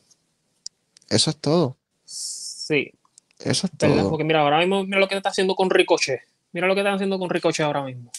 Eso 1.10 1.30
es 1.30 1.36
todo. 1.36 1.76
Sí, 2.04 2.92
Eso 3.40 3.66
es 3.66 3.72
¿verdad? 3.78 3.96
todo. 4.02 4.10
Porque 4.10 4.24
mira, 4.24 4.40
ahora 4.40 4.58
mismo, 4.60 4.84
mira 4.84 4.98
lo 4.98 5.08
que 5.08 5.16
está 5.16 5.28
haciendo 5.28 5.54
con 5.54 5.68
Ricochet. 5.70 6.20
Mira 6.52 6.66
lo 6.66 6.74
que 6.74 6.80
están 6.80 6.94
haciendo 6.94 7.18
con 7.18 7.28
Ricochet 7.30 7.64
ahora 7.66 7.84
mismo. 7.84 8.10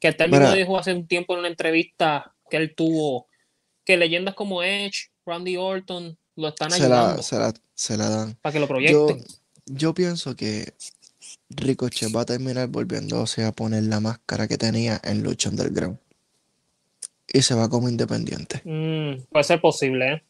Que 0.00 0.08
hasta 0.08 0.24
él 0.24 0.30
mismo 0.30 0.52
dijo 0.52 0.78
hace 0.78 0.92
un 0.92 1.06
tiempo 1.06 1.34
en 1.34 1.40
una 1.40 1.48
entrevista 1.48 2.32
que 2.50 2.56
él 2.58 2.74
tuvo 2.74 3.26
que 3.84 3.96
leyendas 3.96 4.34
como 4.34 4.62
Edge, 4.62 5.10
Randy 5.24 5.56
Orton 5.56 6.18
lo 6.36 6.48
están 6.48 6.70
Se 6.70 6.80
la, 6.88 7.00
ayudando 7.02 7.22
se 7.22 7.38
la, 7.38 7.54
se 7.74 7.96
la 7.96 8.08
dan. 8.08 8.34
para 8.42 8.52
que 8.52 8.58
lo 8.60 8.66
Yo, 8.66 8.68
proyecten. 8.68 9.24
yo 9.66 9.94
pienso 9.94 10.36
que 10.36 10.74
Ricochet 11.50 12.14
va 12.14 12.22
a 12.22 12.26
terminar 12.26 12.68
volviéndose 12.68 13.44
a 13.44 13.52
poner 13.52 13.84
la 13.84 14.00
máscara 14.00 14.48
que 14.48 14.58
tenía 14.58 15.00
en 15.04 15.22
Lucha 15.22 15.48
Underground. 15.50 15.98
Y 17.32 17.42
se 17.42 17.54
va 17.54 17.68
como 17.68 17.88
independiente. 17.88 18.62
Mm, 18.64 19.22
puede 19.30 19.44
ser 19.44 19.60
posible, 19.60 20.12
¿eh? 20.12 20.22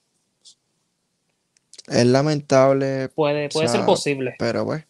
Es 1.88 2.04
lamentable, 2.06 3.08
Puede, 3.10 3.48
puede 3.48 3.68
O 3.68 3.70
ser 3.72 3.84
posible. 3.84 4.34
pero 4.38 4.64
pues, 4.64 4.84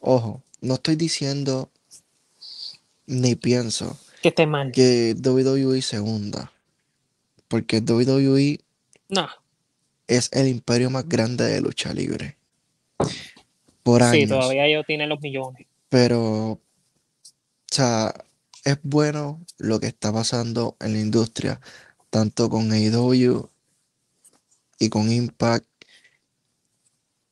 ojo, 0.00 0.42
no 0.60 0.74
estoy 0.74 0.96
diciendo 0.96 1.70
ni 3.06 3.36
pienso 3.36 3.96
Que 4.22 4.28
esté 4.30 4.46
mal. 4.46 4.72
que 4.72 5.14
WWE 5.14 5.80
se 5.82 6.00
hunda. 6.00 6.52
Porque 7.48 7.78
WWE 7.80 8.58
No, 9.08 9.28
es 10.08 10.28
el 10.32 10.48
imperio 10.48 10.90
más 10.90 11.08
grande 11.08 11.44
de 11.44 11.60
lucha 11.60 11.92
libre. 11.94 12.36
Por 13.86 14.02
sí, 14.02 14.26
todavía 14.26 14.66
ellos 14.66 14.84
tienen 14.84 15.08
los 15.08 15.20
millones. 15.20 15.64
Pero, 15.88 16.50
o 16.50 16.60
sea, 17.70 18.12
es 18.64 18.78
bueno 18.82 19.40
lo 19.58 19.78
que 19.78 19.86
está 19.86 20.12
pasando 20.12 20.76
en 20.80 20.94
la 20.94 20.98
industria, 20.98 21.60
tanto 22.10 22.50
con 22.50 22.72
AEW 22.72 23.48
y 24.80 24.88
con 24.88 25.12
Impact. 25.12 25.64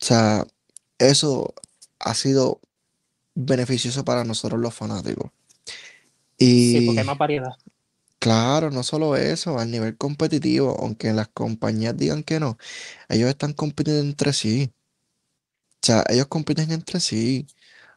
O 0.01 0.05
sea, 0.05 0.47
eso 1.01 1.53
ha 1.99 2.14
sido 2.14 2.61
beneficioso 3.35 4.05
para 4.05 4.23
nosotros 4.23 4.61
los 4.61 4.73
fanáticos. 4.73 5.33
Sí, 6.38 6.85
porque 6.87 7.01
hay 7.01 7.07
más 7.07 7.19
variedad. 7.19 7.51
claro, 8.21 8.71
no 8.71 8.85
solo 8.85 9.17
eso, 9.17 9.59
a 9.59 9.64
nivel 9.64 9.97
competitivo, 9.97 10.77
aunque 10.81 11.12
las 11.12 11.27
compañías 11.27 11.97
digan 11.97 12.23
que 12.23 12.38
no, 12.38 12.59
ellos 13.09 13.29
están 13.29 13.55
compitiendo 13.55 14.03
entre 14.03 14.33
sí. 14.33 14.71
O 15.85 15.87
sea, 15.87 16.03
ellos 16.09 16.29
compiten 16.29 16.73
entre 16.73 16.99
sí. 16.99 17.47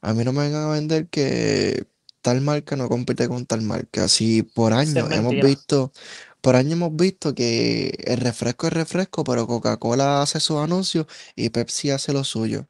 A 0.02 0.14
mí 0.14 0.26
no 0.26 0.34
me 0.34 0.42
vengan 0.44 0.64
a 0.70 0.74
vender 0.74 1.08
que 1.08 1.88
tal 2.22 2.42
marca 2.42 2.76
no 2.76 2.90
compite 2.90 3.30
con 3.30 3.46
tal 3.46 3.62
marca. 3.62 4.10
Si 4.10 4.44
por 4.44 4.74
años 4.74 5.10
hemos 5.12 5.40
visto, 5.40 5.94
por 6.42 6.56
años 6.58 6.74
hemos 6.74 6.94
visto 6.98 7.34
que 7.34 7.96
el 8.06 8.18
refresco 8.20 8.68
es 8.68 8.74
refresco, 8.74 9.24
pero 9.24 9.48
Coca-Cola 9.48 10.22
hace 10.22 10.40
sus 10.42 10.58
anuncios 10.58 11.08
y 11.36 11.50
Pepsi 11.50 11.92
hace 11.92 12.12
lo 12.14 12.24
suyo. 12.26 12.68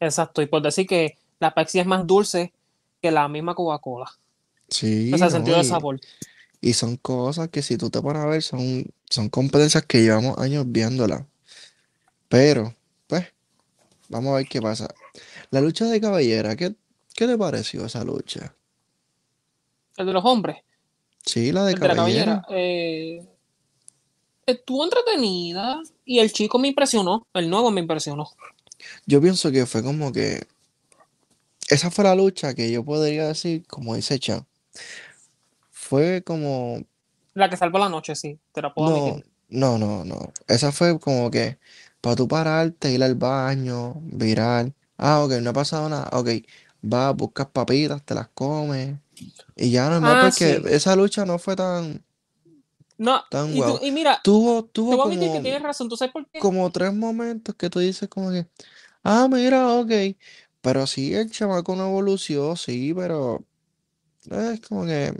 Exacto. 0.00 0.42
Y 0.42 0.46
por 0.46 0.62
decir 0.62 0.86
que 0.86 1.16
la 1.40 1.54
Pepsi 1.54 1.80
es 1.80 1.86
más 1.86 2.06
dulce 2.06 2.52
que 3.00 3.10
la 3.10 3.28
misma 3.28 3.54
Coca-Cola. 3.54 4.10
Sí, 4.68 5.12
O 5.12 5.18
sea, 5.18 5.26
el 5.26 5.30
no, 5.30 5.38
sentido 5.38 5.56
de 5.58 5.64
y- 5.64 5.68
sabor. 5.68 6.00
Y 6.60 6.74
son 6.74 6.96
cosas 6.96 7.48
que 7.50 7.62
si 7.62 7.76
tú 7.78 7.90
te 7.90 8.02
pones 8.02 8.22
a 8.22 8.26
ver, 8.26 8.42
son, 8.42 8.86
son 9.10 9.28
competencias 9.30 9.84
que 9.86 10.02
llevamos 10.02 10.38
años 10.38 10.64
viéndolas. 10.68 11.24
Pero, 12.28 12.74
pues, 13.06 13.26
vamos 14.14 14.32
a 14.32 14.36
ver 14.36 14.48
qué 14.48 14.62
pasa. 14.62 14.88
La 15.50 15.60
lucha 15.60 15.86
de 15.86 16.00
cabellera, 16.00 16.56
¿qué, 16.56 16.74
qué 17.14 17.26
te 17.26 17.36
pareció 17.38 17.84
esa 17.86 18.04
lucha? 18.04 18.54
El 19.96 20.06
de 20.06 20.12
los 20.12 20.24
hombres. 20.24 20.58
Sí, 21.24 21.50
la 21.52 21.64
de 21.64 21.74
El 21.74 21.80
de 21.80 21.88
la 21.88 21.94
cabellera. 21.96 22.42
cabellera. 22.42 22.46
eh, 22.50 23.26
estuvo 24.46 24.84
entretenida 24.84 25.80
y 26.04 26.18
el 26.20 26.32
chico 26.32 26.58
me 26.58 26.68
impresionó. 26.68 27.26
El 27.34 27.50
nuevo 27.50 27.70
me 27.70 27.80
impresionó. 27.80 28.28
Yo 29.06 29.20
pienso 29.20 29.50
que 29.50 29.66
fue 29.66 29.82
como 29.82 30.12
que 30.12 30.46
esa 31.68 31.90
fue 31.90 32.04
la 32.04 32.14
lucha 32.14 32.54
que 32.54 32.70
yo 32.70 32.84
podría 32.84 33.28
decir, 33.28 33.66
como 33.66 33.94
dice 33.94 34.18
Chan, 34.18 34.46
fue 35.70 36.22
como 36.24 36.84
La 37.34 37.48
que 37.50 37.56
salvó 37.56 37.78
la 37.78 37.88
noche, 37.88 38.14
sí. 38.16 38.40
Te 38.52 38.62
la 38.62 38.72
puedo 38.74 38.88
No, 38.88 38.96
admitir. 38.96 39.24
no, 39.48 39.78
no, 39.78 40.04
no. 40.04 40.32
Esa 40.48 40.72
fue 40.72 40.98
como 40.98 41.30
que 41.30 41.58
para 42.04 42.16
tú 42.16 42.28
pararte, 42.28 42.92
ir 42.92 43.02
al 43.02 43.16
baño, 43.16 43.94
virar. 44.04 44.72
Ah, 44.98 45.24
ok, 45.24 45.32
no 45.42 45.50
ha 45.50 45.54
pasado 45.54 45.88
nada. 45.88 46.08
Ok, 46.12 46.28
vas, 46.82 47.16
buscas 47.16 47.48
papitas, 47.48 48.04
te 48.04 48.14
las 48.14 48.28
comes. 48.30 48.96
Y 49.56 49.70
ya 49.72 49.90
normal, 49.90 50.16
Ah, 50.16 50.20
porque 50.20 50.60
sí. 50.62 50.68
esa 50.68 50.96
lucha 50.96 51.24
no 51.26 51.38
fue 51.40 51.56
tan, 51.56 52.04
No, 52.98 53.22
tan 53.30 53.50
y, 53.56 53.60
tú- 53.62 53.78
y 53.82 53.90
mira, 53.92 54.22
Tuvo, 54.22 54.64
te 54.64 54.72
tuvo 54.72 55.02
a 55.04 55.10
que 55.10 55.18
como, 55.18 55.42
tienes 55.42 55.62
razón. 55.62 55.88
¿Tú 55.88 55.96
sabes 55.96 56.12
por 56.12 56.28
qué? 56.30 56.40
como 56.40 56.70
tres 56.72 56.94
momentos 56.94 57.54
que 57.56 57.70
tú 57.70 57.78
dices 57.80 58.08
como 58.08 58.30
que, 58.30 58.46
ah, 59.04 59.28
mira, 59.30 59.68
ok. 59.74 59.92
Pero 60.62 60.86
sí, 60.86 61.14
el 61.14 61.30
chamaco 61.30 61.76
no 61.76 61.88
evolucionó, 61.88 62.56
sí, 62.56 62.94
pero 62.94 63.44
es 64.30 64.60
como 64.62 64.86
que, 64.86 65.14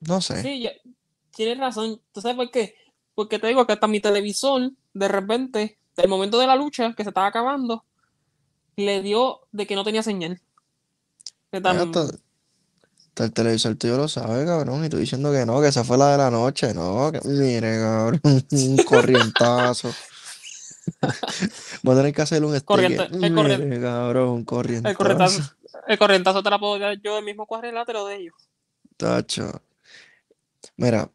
no 0.00 0.20
sé. 0.22 0.36
Sí, 0.42 0.62
ya- 0.62 0.72
tienes 1.34 1.58
razón. 1.58 2.00
¿Tú 2.12 2.20
sabes 2.20 2.36
por 2.36 2.50
qué? 2.50 2.74
Porque 3.14 3.38
te 3.38 3.48
digo 3.48 3.66
que 3.66 3.72
hasta 3.72 3.86
mi 3.88 4.00
televisor, 4.00 4.72
de 4.94 5.08
repente, 5.08 5.78
del 6.02 6.08
momento 6.08 6.38
de 6.38 6.46
la 6.46 6.56
lucha 6.56 6.94
que 6.94 7.02
se 7.02 7.10
estaba 7.10 7.26
acabando, 7.26 7.84
le 8.76 9.02
dio 9.02 9.40
de 9.52 9.66
que 9.66 9.74
no 9.74 9.84
tenía 9.84 10.02
señal. 10.02 10.40
De 11.52 11.60
tan- 11.60 11.76
Hasta, 11.78 12.00
hasta 13.08 13.24
el 13.24 13.32
televisor 13.32 13.74
tuyo 13.76 13.96
lo 13.96 14.08
sabe, 14.08 14.44
cabrón, 14.46 14.84
y 14.84 14.88
tú 14.88 14.96
diciendo 14.96 15.32
que 15.32 15.44
no, 15.44 15.60
que 15.60 15.68
esa 15.68 15.82
fue 15.84 15.98
la 15.98 16.12
de 16.12 16.18
la 16.18 16.30
noche, 16.30 16.72
no, 16.74 17.10
que 17.12 17.20
mire, 17.28 17.78
cabrón, 17.78 18.20
un 18.52 18.76
corrientazo. 18.84 19.92
Voy 21.82 21.94
a 21.94 21.98
tener 21.98 22.14
que 22.14 22.22
hacer 22.22 22.44
un 22.44 22.52
sticker. 22.56 22.64
Corriente- 22.66 23.08
el 23.26 23.34
corriente- 23.34 23.66
Mire, 23.66 23.80
cabrón, 23.82 24.28
un 24.30 24.38
el 24.40 24.44
corrientazo. 24.46 24.96
corrientazo, 24.96 25.42
el 25.86 25.98
corrientazo 25.98 26.42
te 26.42 26.50
la 26.50 26.58
puedo 26.58 26.78
dar 26.78 26.96
yo 27.02 27.16
del 27.16 27.24
mismo 27.24 27.46
cuadrilátero 27.46 28.06
de 28.06 28.16
ellos. 28.16 28.34
Tacho. 28.96 29.62
Mira, 30.76 31.10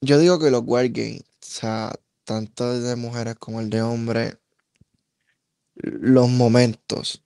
yo 0.00 0.18
digo 0.18 0.38
que 0.40 0.50
los 0.50 0.62
Wargames, 0.64 1.20
o 1.20 1.24
sea, 1.40 1.92
tanto 2.34 2.80
de 2.80 2.96
mujeres 2.96 3.36
como 3.36 3.60
el 3.60 3.70
de 3.70 3.82
hombres, 3.82 4.36
los 5.74 6.28
momentos 6.28 7.24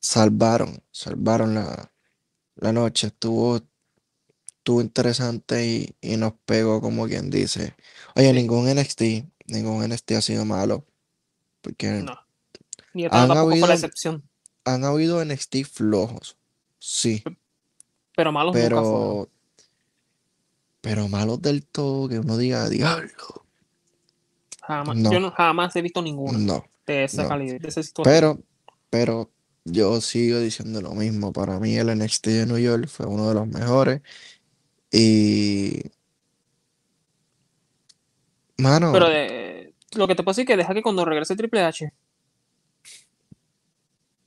salvaron, 0.00 0.82
salvaron 0.90 1.54
la, 1.54 1.92
la 2.56 2.72
noche. 2.72 3.08
Estuvo, 3.08 3.60
estuvo 4.46 4.80
interesante 4.80 5.66
y, 5.66 5.96
y 6.00 6.16
nos 6.16 6.34
pegó, 6.44 6.80
como 6.80 7.06
quien 7.06 7.30
dice. 7.30 7.74
Oye, 8.16 8.32
ningún 8.32 8.68
NXT, 8.68 9.02
ningún 9.46 9.84
NXT 9.88 10.12
ha 10.12 10.22
sido 10.22 10.44
malo. 10.44 10.86
Porque 11.60 11.88
No. 12.02 12.18
Ni 12.94 13.04
Han 13.04 13.10
tampoco 13.10 13.50
fue 13.50 13.58
la 13.60 13.64
habido- 13.66 13.72
excepción. 13.74 14.28
han 14.64 14.84
habido 14.84 15.24
NXT 15.24 15.64
flojos, 15.64 16.36
sí, 16.78 17.22
Pero 18.14 18.32
malos 18.32 18.54
nunca 18.54 18.68
fueron. 18.68 18.80
pero, 18.82 19.30
pero 20.82 21.08
malos 21.08 21.40
del 21.40 21.64
todo, 21.64 22.08
que 22.08 22.18
uno 22.18 22.36
diga, 22.36 22.68
diablo. 22.68 23.41
Jamás. 24.62 24.96
no. 24.96 25.12
Yo 25.12 25.20
no, 25.20 25.30
jamás 25.32 25.74
he 25.76 25.82
visto 25.82 26.00
ninguno 26.02 26.38
No. 26.38 26.64
de 26.86 27.04
esa 27.04 27.24
no. 27.24 27.28
calidad, 27.28 27.60
de 27.60 27.68
esa 27.68 27.82
situación. 27.82 28.12
Pero, 28.14 28.40
pero 28.90 29.30
yo 29.64 30.00
sigo 30.00 30.38
diciendo 30.40 30.80
lo 30.80 30.92
mismo. 30.92 31.32
Para 31.32 31.58
mí 31.60 31.76
el 31.76 31.88
NXT 31.90 32.26
de 32.28 32.46
New 32.46 32.58
York 32.58 32.88
fue 32.88 33.06
uno 33.06 33.28
de 33.28 33.34
los 33.34 33.46
mejores. 33.48 34.02
Y, 34.90 35.80
mano, 38.58 38.92
Pero 38.92 39.08
de- 39.08 39.74
lo 39.94 40.06
que 40.06 40.14
te 40.14 40.22
puedo 40.22 40.32
decir 40.32 40.42
es 40.42 40.46
que 40.48 40.56
deja 40.56 40.74
que 40.74 40.82
cuando 40.82 41.04
regrese 41.04 41.36
Triple 41.36 41.62
H, 41.62 41.92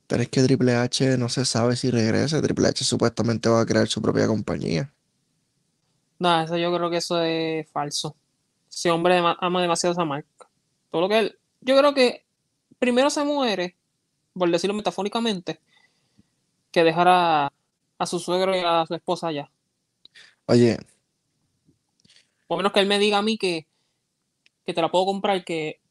pero 0.08 0.21
es 0.21 0.30
que 0.30 0.43
Triple 0.43 0.76
H 0.76 1.17
no 1.17 1.30
se 1.30 1.45
sabe 1.45 1.76
si 1.76 1.89
regresa. 1.89 2.41
Triple 2.41 2.67
H 2.67 2.84
supuestamente 2.84 3.50
va 3.50 3.62
a 3.62 3.65
crear 3.65 3.88
su 3.88 4.02
propia 4.02 4.28
compañía. 4.28 4.91
nada, 6.19 6.45
eso 6.45 6.58
yo 6.58 6.74
creo 6.74 6.89
que 6.89 6.98
eso 6.98 7.21
es 7.21 7.69
falso. 7.71 8.15
Ese 8.75 8.91
hombre 8.91 9.17
ama 9.17 9.61
demasiado 9.61 9.93
esa 9.93 10.03
marca. 10.05 10.49
Todo 10.91 11.03
lo 11.03 11.09
que 11.09 11.19
él, 11.19 11.39
yo 11.61 11.77
creo 11.77 11.93
que 11.93 12.25
primero 12.77 13.09
se 13.09 13.23
muere, 13.23 13.77
por 14.33 14.51
decirlo 14.51 14.75
metafóricamente, 14.75 15.61
que 16.71 16.83
dejar 16.83 17.07
a, 17.07 17.53
a 17.97 18.05
su 18.05 18.19
suegro 18.19 18.55
y 18.55 18.59
a 18.65 18.85
su 18.85 18.95
esposa 18.95 19.27
allá. 19.29 19.49
Oye, 20.47 20.77
Por 22.47 22.57
menos 22.57 22.71
que 22.73 22.79
él 22.79 22.88
me 22.88 22.99
diga 22.99 23.19
a 23.19 23.21
mí 23.21 23.38
que, 23.38 23.67
que 24.65 24.73
te 24.73 24.81
la 24.81 24.91
puedo 24.91 25.05
comprar, 25.05 25.43
que 25.45 25.81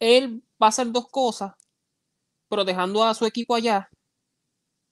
él 0.00 0.42
va 0.62 0.66
a 0.66 0.70
hacer 0.70 0.90
dos 0.92 1.08
cosas, 1.10 1.54
pero 2.48 2.64
dejando 2.64 3.04
a 3.04 3.14
su 3.14 3.26
equipo 3.26 3.54
allá, 3.54 3.90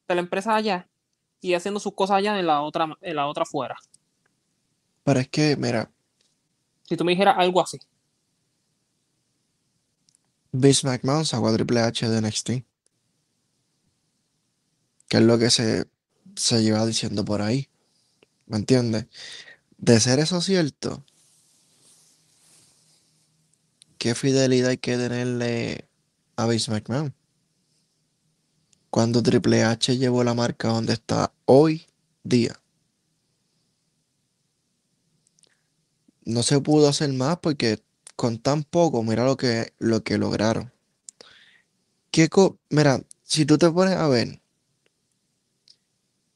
de 0.08 0.14
la 0.14 0.20
empresa 0.22 0.54
allá, 0.56 0.88
y 1.40 1.54
haciendo 1.54 1.80
sus 1.80 1.94
cosas 1.94 2.18
allá 2.18 2.38
en 2.38 2.46
la 2.46 2.62
otra, 2.62 2.96
en 3.00 3.16
la 3.16 3.28
otra 3.28 3.44
fuera. 3.46 3.76
pero 5.04 5.20
es 5.20 5.28
que, 5.28 5.56
mira, 5.56 5.90
Si 6.88 6.96
tú 6.96 7.04
me 7.04 7.12
dijeras 7.12 7.36
algo 7.36 7.60
así. 7.60 7.78
Vince 10.52 10.86
McMahon 10.86 11.26
sacó 11.26 11.48
a 11.48 11.52
Triple 11.52 11.80
H 11.80 12.08
de 12.08 12.20
NXT. 12.22 12.50
Que 15.08 15.16
es 15.18 15.22
lo 15.22 15.38
que 15.38 15.50
se, 15.50 15.84
se 16.34 16.62
lleva 16.62 16.86
diciendo 16.86 17.26
por 17.26 17.42
ahí. 17.42 17.68
¿Me 18.46 18.56
entiendes? 18.56 19.06
De 19.76 20.00
ser 20.00 20.18
eso 20.18 20.40
cierto, 20.40 21.04
¿qué 23.98 24.14
fidelidad 24.14 24.70
hay 24.70 24.78
que 24.78 24.96
tenerle 24.96 25.88
a 26.36 26.46
Vince 26.46 26.70
McMahon? 26.70 27.14
Cuando 28.88 29.22
Triple 29.22 29.62
H 29.62 29.98
llevó 29.98 30.24
la 30.24 30.32
marca 30.32 30.68
donde 30.68 30.94
está 30.94 31.34
hoy 31.44 31.86
día. 32.24 32.57
No 36.28 36.42
se 36.42 36.60
pudo 36.60 36.88
hacer 36.88 37.10
más 37.14 37.38
porque 37.38 37.82
con 38.14 38.36
tan 38.36 38.62
poco, 38.62 39.02
mira 39.02 39.24
lo 39.24 39.38
que, 39.38 39.72
lo 39.78 40.04
que 40.04 40.18
lograron. 40.18 40.70
¿Qué 42.10 42.28
mira, 42.68 43.02
si 43.22 43.46
tú 43.46 43.56
te 43.56 43.70
pones 43.70 43.94
a 43.94 44.06
ver 44.08 44.38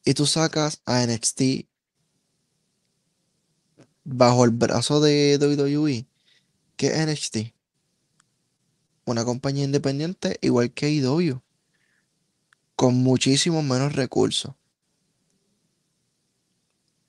y 0.03 0.15
tú 0.15 0.25
sacas 0.25 0.81
a 0.87 1.03
NXT 1.03 1.67
bajo 4.05 4.47
el 4.47 4.53
brazo 4.53 5.03
de 5.03 5.37
WWE, 5.39 6.07
¿qué 6.77 6.87
es 6.87 7.07
NXT? 7.07 7.55
Una 9.05 9.27
compañía 9.27 9.65
independiente 9.65 10.39
igual 10.41 10.73
que 10.73 10.89
IW, 10.89 11.43
con 12.77 12.95
muchísimos 12.95 13.63
menos 13.63 13.95
recursos. 13.95 14.55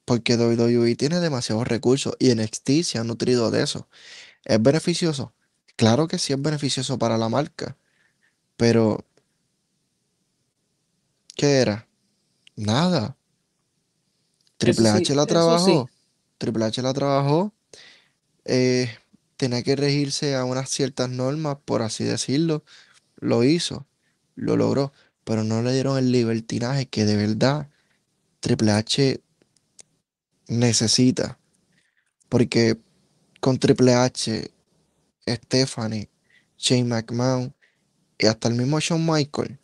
Porque 0.06 0.36
WWE 0.38 0.96
tiene 0.96 1.20
demasiados 1.20 1.68
recursos 1.68 2.16
y 2.20 2.32
NXT 2.36 2.84
se 2.84 2.98
ha 3.00 3.04
nutrido 3.04 3.52
de 3.52 3.64
eso. 3.64 3.88
¿Es 4.46 4.62
beneficioso? 4.62 5.34
Claro 5.78 6.08
que 6.08 6.20
sí 6.20 6.34
es 6.34 6.42
beneficioso 6.42 7.00
para 7.00 7.18
la 7.18 7.30
marca, 7.30 7.78
pero 8.58 9.06
¿qué 11.36 11.60
era? 11.62 11.88
Nada. 12.56 13.18
Triple 14.58 14.90
sí, 14.90 14.90
H 14.90 15.16
la 15.16 15.26
sí. 15.26 15.28
trabajó. 15.28 15.92
Triple 16.38 16.66
H 16.66 16.82
la 16.82 16.94
trabajó. 16.94 17.54
eh, 18.46 18.90
tenía 19.38 19.64
que 19.64 19.76
regirse 19.76 20.36
a 20.36 20.46
unas 20.46 20.70
ciertas 20.70 21.10
normas, 21.10 21.58
por 21.66 21.82
así 21.84 22.04
decirlo. 22.06 22.64
Lo 23.18 23.44
hizo, 23.46 23.88
lo 24.36 24.58
logró, 24.58 24.94
pero 25.26 25.44
no 25.46 25.64
le 25.64 25.74
dieron 25.74 25.98
el 26.00 26.12
libertinaje 26.14 26.88
que 26.88 27.06
de 27.06 27.18
verdad 27.18 27.70
Triple 28.42 28.74
H 28.74 29.23
necesita. 30.48 31.40
Porque 32.30 32.78
con 33.42 33.60
Triple 33.60 33.94
H, 33.96 34.52
Stephanie, 35.28 36.10
Shane 36.58 36.86
McMahon 36.86 37.54
y 38.20 38.28
hasta 38.28 38.50
el 38.50 38.56
mismo 38.56 38.80
Shawn 38.80 39.06
Michael, 39.06 39.60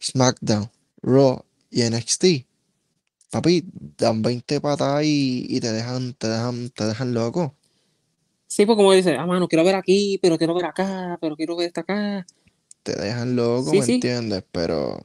SmackDown, 0.00 0.70
Raw 1.02 1.44
y 1.70 1.82
NXT, 1.82 2.24
papi, 3.30 3.64
dan 3.98 4.22
20 4.22 4.60
patadas 4.60 5.04
y, 5.04 5.46
y 5.48 5.60
te 5.60 5.72
dejan, 5.72 6.14
te 6.14 6.28
dejan, 6.28 6.70
te 6.70 6.86
dejan 6.86 7.14
loco. 7.14 7.56
Sí, 8.46 8.64
pues 8.66 8.76
como 8.76 8.92
dice, 8.92 9.16
ah, 9.16 9.26
mano, 9.26 9.46
quiero 9.48 9.64
ver 9.64 9.74
aquí, 9.74 10.18
pero 10.22 10.38
quiero 10.38 10.54
ver 10.54 10.64
acá, 10.66 11.18
pero 11.20 11.36
quiero 11.36 11.56
ver 11.56 11.66
esta 11.68 11.82
acá. 11.82 12.26
Te 12.82 12.92
dejan 12.96 13.36
loco, 13.36 13.72
Sí, 13.72 13.76
¿me 13.76 13.84
sí. 13.84 14.08
entiendes? 14.08 14.44
Pero 14.50 14.98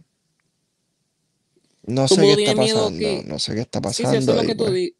no 1.86 2.08
sé 2.08 2.22
qué 2.22 2.34
está 2.34 2.56
pasando, 2.56 2.98
que- 3.00 3.24
no 3.26 3.40
sé 3.40 3.56
qué 3.56 3.62
está 3.62 3.80
Sí, 3.90 3.96
sí, 3.96 4.04
yo 4.04 4.10
sé 4.10 4.16
pasando 4.16 4.34
lo 4.36 4.42
que 4.48 4.56
tú 4.56 4.64
pues, 4.66 4.74
di- 4.74 4.96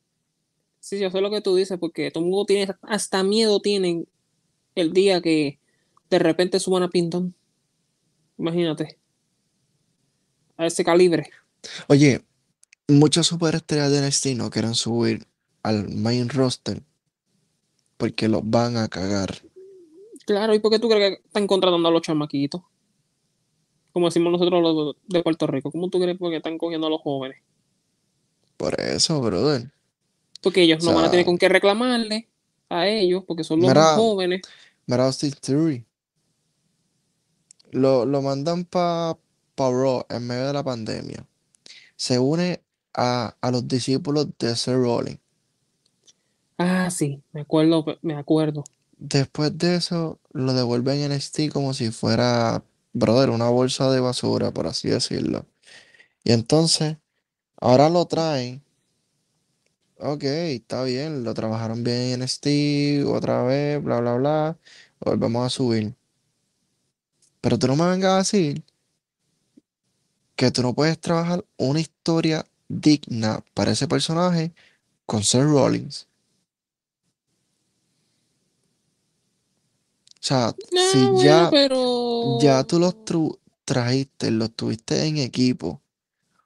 Sí, 0.80 1.00
yo 1.00 1.10
sé 1.10 1.22
lo 1.22 1.32
que 1.32 1.42
tú 1.42 1.56
dices, 1.56 1.78
porque 1.80 2.12
todo 2.12 2.24
el 2.26 2.30
mundo 2.30 2.46
tiene, 2.46 2.74
hasta 2.82 3.24
miedo 3.24 3.62
tienen 3.62 4.06
el 4.76 4.92
día 4.92 5.22
que 5.22 5.60
de 6.10 6.20
repente 6.20 6.60
suban 6.60 6.84
a 6.84 6.90
Pintón. 6.90 7.34
Imagínate. 8.38 8.98
A 10.58 10.66
ese 10.66 10.84
calibre. 10.84 11.30
Oye, 11.88 12.22
muchas 12.90 13.28
superestrellas 13.28 13.92
de 13.92 14.00
NXT 14.00 14.36
no 14.36 14.50
quieren 14.50 14.76
subir 14.76 15.26
al 15.64 15.88
main 15.90 16.28
roster 16.28 16.84
porque 17.98 18.28
los 18.28 18.42
van 18.44 18.76
a 18.76 18.90
cagar. 18.90 19.42
Claro, 20.26 20.54
¿y 20.54 20.60
por 20.60 20.72
qué 20.72 20.80
tú 20.80 20.90
crees 20.90 21.18
que 21.18 21.26
están 21.26 21.48
contratando 21.48 21.88
a 21.88 21.92
los 21.92 22.02
chamaquitos? 22.02 22.62
Como 23.94 24.08
decimos 24.08 24.32
nosotros 24.34 24.62
los 24.62 24.96
de 25.08 25.24
Puerto 25.24 25.48
Rico. 25.48 25.72
¿Cómo 25.72 25.90
tú 25.90 26.00
crees 26.02 26.18
que 26.20 26.36
están 26.38 26.58
cogiendo 26.58 26.88
a 26.88 26.90
los 26.90 27.02
jóvenes? 27.02 27.38
Por 28.58 28.80
eso, 28.80 29.22
brother. 29.22 29.72
Porque 30.42 30.62
ellos 30.64 30.84
O 30.86 30.86
no 30.86 30.94
van 30.94 31.06
a 31.06 31.12
tener 31.12 31.26
con 31.26 31.38
qué 31.38 31.50
reclamarle 31.50 32.30
a 32.70 32.88
ellos, 32.88 33.24
porque 33.28 33.44
son 33.44 33.62
los 33.62 33.70
Mira, 33.70 33.74
más 33.74 33.88
jóvenes. 33.90 34.42
Mira 34.88 35.06
Austin 35.06 35.34
Theory. 35.42 35.86
Lo, 37.72 38.06
lo 38.06 38.22
mandan 38.22 38.64
para 38.66 39.18
pa 39.56 39.70
Raw 39.70 40.06
en 40.10 40.28
medio 40.28 40.48
de 40.48 40.54
la 40.54 40.64
pandemia. 40.64 41.28
Se 41.96 42.20
une 42.20 42.64
a, 42.94 43.36
a 43.42 43.52
los 43.52 43.68
discípulos 43.68 44.30
de 44.40 44.56
Seth 44.56 44.76
Rollins. 44.76 45.20
Ah, 46.58 46.90
sí, 46.90 47.24
me 47.32 47.42
acuerdo, 47.42 47.86
me 48.02 48.16
acuerdo. 48.16 48.64
Después 48.98 49.58
de 49.58 49.76
eso, 49.76 50.20
lo 50.32 50.54
devuelven 50.54 51.00
en 51.00 51.12
NXT 51.14 51.52
como 51.52 51.74
si 51.74 51.92
fuera, 51.92 52.64
brother, 52.94 53.30
una 53.32 53.50
bolsa 53.50 53.92
de 53.92 54.00
basura, 54.00 54.52
por 54.52 54.68
así 54.68 54.90
decirlo. 54.90 55.46
Y 56.24 56.32
entonces, 56.32 56.98
ahora 57.58 57.90
lo 57.90 58.06
traen. 58.06 58.64
Ok, 60.00 60.24
está 60.24 60.84
bien, 60.84 61.24
lo 61.24 61.34
trabajaron 61.34 61.84
bien 61.84 62.14
en 62.14 62.22
NXT, 62.22 63.06
otra 63.08 63.44
vez, 63.44 63.82
bla, 63.84 64.00
bla, 64.00 64.16
bla. 64.16 64.58
Volvemos 65.00 65.46
a 65.46 65.50
subir. 65.50 65.96
Pero 67.42 67.60
tú 67.60 67.68
no 67.68 67.76
me 67.76 67.88
vengas 67.88 68.12
a 68.14 68.18
decir 68.20 68.64
que 70.36 70.52
tú 70.52 70.62
no 70.62 70.74
puedes 70.74 71.00
trabajar 71.00 71.46
una 71.58 71.80
historia 71.80 72.46
digna 72.68 73.44
para 73.54 73.72
ese 73.72 73.88
personaje 73.88 74.54
con 75.06 75.24
Seth 75.24 75.44
Rollins. 75.44 76.08
O 80.24 80.26
sea, 80.26 80.56
si 80.94 81.00
bueno, 81.06 81.22
ya, 81.24 81.50
pero. 81.52 82.38
ya 82.40 82.64
tú 82.64 82.80
los 82.80 82.96
tru- 83.04 83.38
trajiste, 83.66 84.32
los 84.32 84.54
tuviste 84.56 85.06
en 85.06 85.18
equipo, 85.18 85.82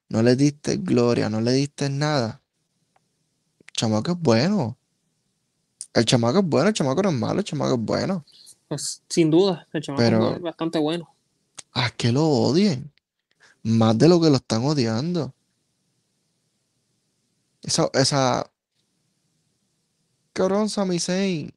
no 0.09 0.23
le 0.23 0.35
diste 0.35 0.77
gloria, 0.77 1.29
no 1.29 1.41
le 1.41 1.51
diste 1.51 1.87
nada. 1.87 2.41
Chamaco 3.73 4.13
es 4.13 4.19
bueno. 4.19 4.75
El 5.93 6.05
chamaco 6.05 6.39
es 6.39 6.45
bueno, 6.45 6.69
el 6.69 6.73
chamaco 6.73 7.03
no 7.03 7.09
es 7.09 7.15
malo, 7.15 7.39
el 7.39 7.45
chamaco 7.45 7.75
es 7.75 7.79
bueno. 7.81 8.25
Pues 8.67 9.03
sin 9.09 9.29
duda, 9.29 9.67
el 9.71 9.81
chamaco 9.83 10.03
Pero- 10.03 10.35
es 10.35 10.41
bastante 10.41 10.79
bueno. 10.79 11.13
¿A 11.73 11.91
que 11.91 12.11
lo 12.11 12.27
odien? 12.27 12.91
Más 13.61 13.95
de 13.95 14.07
lo 14.07 14.19
que 14.19 14.31
lo 14.31 14.37
están 14.37 14.65
odiando. 14.65 15.35
Esa, 17.61 17.89
esa. 17.93 18.49
Cabrón, 20.33 20.69
Sami 20.69 20.99
Zayn. 20.99 21.53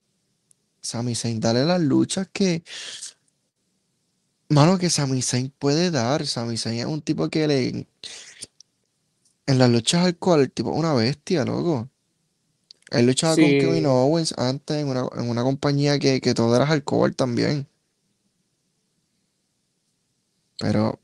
Sami 0.81 1.15
Zayn, 1.15 1.41
dale 1.41 1.65
las 1.65 1.81
luchas 1.81 2.29
que. 2.33 2.63
Mano, 4.49 4.79
que 4.79 4.91
Sami 4.91 5.23
Zayn 5.23 5.53
puede 5.59 5.91
dar. 5.91 6.27
Sami 6.27 6.57
Zayn 6.57 6.81
es 6.81 6.87
un 6.87 7.03
tipo 7.03 7.29
que 7.29 7.47
le. 7.47 7.87
En 9.47 9.59
las 9.59 9.71
luchas 9.71 10.03
hardcore, 10.03 10.43
el 10.43 10.53
tipo 10.53 10.73
es 10.73 10.79
una 10.79 10.95
bestia, 10.95 11.45
loco. 11.45 11.89
Él 12.91 13.07
luchaba 13.07 13.35
con. 13.37 13.45
Kevin 13.45 13.87
Owens 13.87 14.35
antes 14.37 14.77
en 14.77 14.89
una, 14.89 15.09
en 15.17 15.29
una 15.29 15.43
compañía 15.43 15.99
que, 15.99 16.21
que 16.21 16.35
todo 16.35 16.55
era 16.57 16.67
hardcore 16.67 17.15
también. 17.15 17.67
Pero 20.59 20.99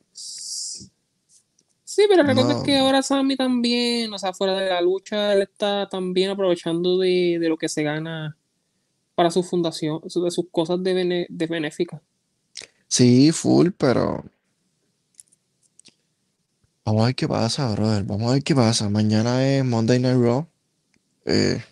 Sí, 1.85 2.05
pero 2.11 2.25
recuerda 2.25 2.55
No. 2.55 2.63
que 2.63 2.77
ahora 2.77 3.01
Sammy 3.03 3.37
también, 3.37 4.13
o 4.13 4.19
sea, 4.19 4.35
fuera 4.35 4.55
de 4.59 4.69
la 4.69 4.83
lucha, 4.83 5.33
él 5.33 5.43
está 5.43 5.89
también 5.89 6.31
aprovechando 6.31 6.99
de, 6.99 7.39
de 7.41 7.49
lo 7.49 7.57
que 7.57 7.71
se 7.71 7.83
gana 7.83 8.37
para 9.17 9.31
su 9.33 9.43
fundación, 9.43 10.01
de 10.03 10.31
sus 10.31 10.47
cosas 10.53 10.83
de, 10.85 10.95
bene- 10.95 11.27
de 11.29 11.47
benéfica. 11.49 12.03
Sí, 12.89 13.33
full, 13.33 13.71
pero 13.77 14.25
vamos 16.85 17.03
a 17.03 17.07
ver 17.07 17.15
qué 17.17 17.27
pasa, 17.29 17.73
brother. 17.73 18.05
Vamos 18.05 18.31
a 18.31 18.35
ver 18.35 18.45
qué 18.45 18.55
pasa. 18.55 18.89
Mañana 18.89 19.47
es 19.47 19.65
Monday 19.65 19.99
Night 19.99 20.19
Raw, 20.21 20.47
eh, 21.25 21.63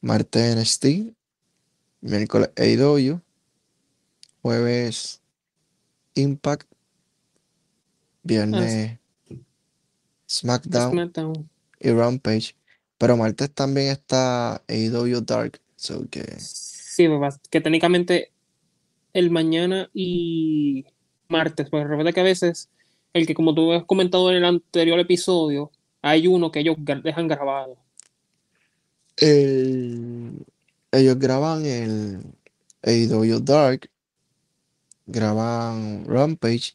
martes 0.00 0.56
NXT, 0.56 1.14
miércoles 2.00 2.50
AEW, 2.56 3.20
jueves 4.42 5.20
Impact, 6.16 6.70
viernes 8.22 8.98
SmackDown 10.28 10.92
SmackDown. 10.92 11.50
y 11.80 11.90
Rampage. 11.92 12.56
Pero 12.98 13.16
martes 13.16 13.52
también 13.52 13.88
está 13.88 14.62
AEW 14.68 15.20
Dark, 15.22 15.60
so 15.84 16.08
que 16.10 16.24
Sí, 16.38 17.08
papá, 17.08 17.38
que 17.50 17.60
técnicamente 17.60 18.30
el 19.12 19.30
mañana 19.30 19.90
y 19.94 20.84
martes, 21.28 21.68
porque 21.70 21.86
recuerda 21.86 22.12
que 22.12 22.20
a 22.20 22.24
veces, 22.24 22.70
el 23.12 23.26
que 23.26 23.34
como 23.34 23.54
tú 23.54 23.72
has 23.72 23.84
comentado 23.84 24.30
en 24.30 24.38
el 24.38 24.44
anterior 24.44 24.98
episodio, 25.00 25.70
hay 26.02 26.26
uno 26.26 26.50
que 26.50 26.60
ellos 26.60 26.76
dejan 26.78 27.28
grabado. 27.28 27.76
El- 29.16 30.44
ellos 30.92 31.18
graban 31.18 31.64
el 31.66 32.20
AEW 32.82 33.40
Dark, 33.40 33.90
graban 35.06 36.04
Rampage 36.06 36.74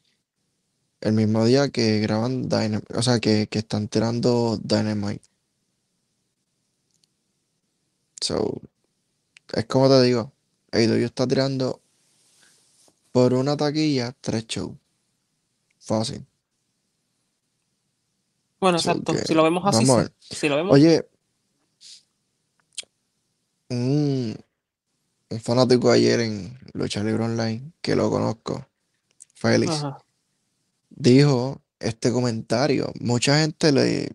el 1.01 1.13
mismo 1.13 1.45
día 1.45 1.69
que 1.69 1.99
graban 1.99 2.49
Dynamite, 2.49 2.93
o 2.95 3.01
sea, 3.01 3.19
que, 3.19 3.47
que 3.47 3.59
están 3.59 3.87
tirando 3.87 4.57
Dynamite. 4.57 5.21
So, 8.21 8.61
es 9.53 9.65
como 9.65 9.89
te 9.89 10.01
digo, 10.01 10.31
AEW 10.71 11.05
está 11.05 11.27
tirando 11.27 11.81
por 13.11 13.33
una 13.33 13.57
taquilla 13.57 14.15
tres 14.21 14.45
shows. 14.47 14.75
Fácil. 15.79 16.25
Bueno, 18.59 18.77
So 18.77 18.91
exacto. 18.91 19.13
que 19.13 19.19
Si 19.19 19.33
lo 19.33 19.43
vemos 19.43 19.63
así, 19.65 19.85
vamos 19.85 19.89
a 19.89 20.03
sí. 20.03 20.03
ver. 20.03 20.13
Si 20.37 20.49
lo 20.49 20.55
vemos, 20.57 20.73
Oye, 20.73 21.07
un, 23.69 24.35
un 25.29 25.39
fanático 25.39 25.91
ayer 25.91 26.19
en 26.21 26.57
Lucha 26.73 27.03
Libre 27.03 27.23
Online, 27.23 27.71
que 27.81 27.95
lo 27.95 28.09
conozco, 28.09 28.67
Félix, 29.35 29.71
ajá, 29.71 30.03
dijo 30.89 31.61
este 31.79 32.11
comentario. 32.11 32.91
Mucha 32.99 33.39
gente 33.39 33.71
le 33.71 34.11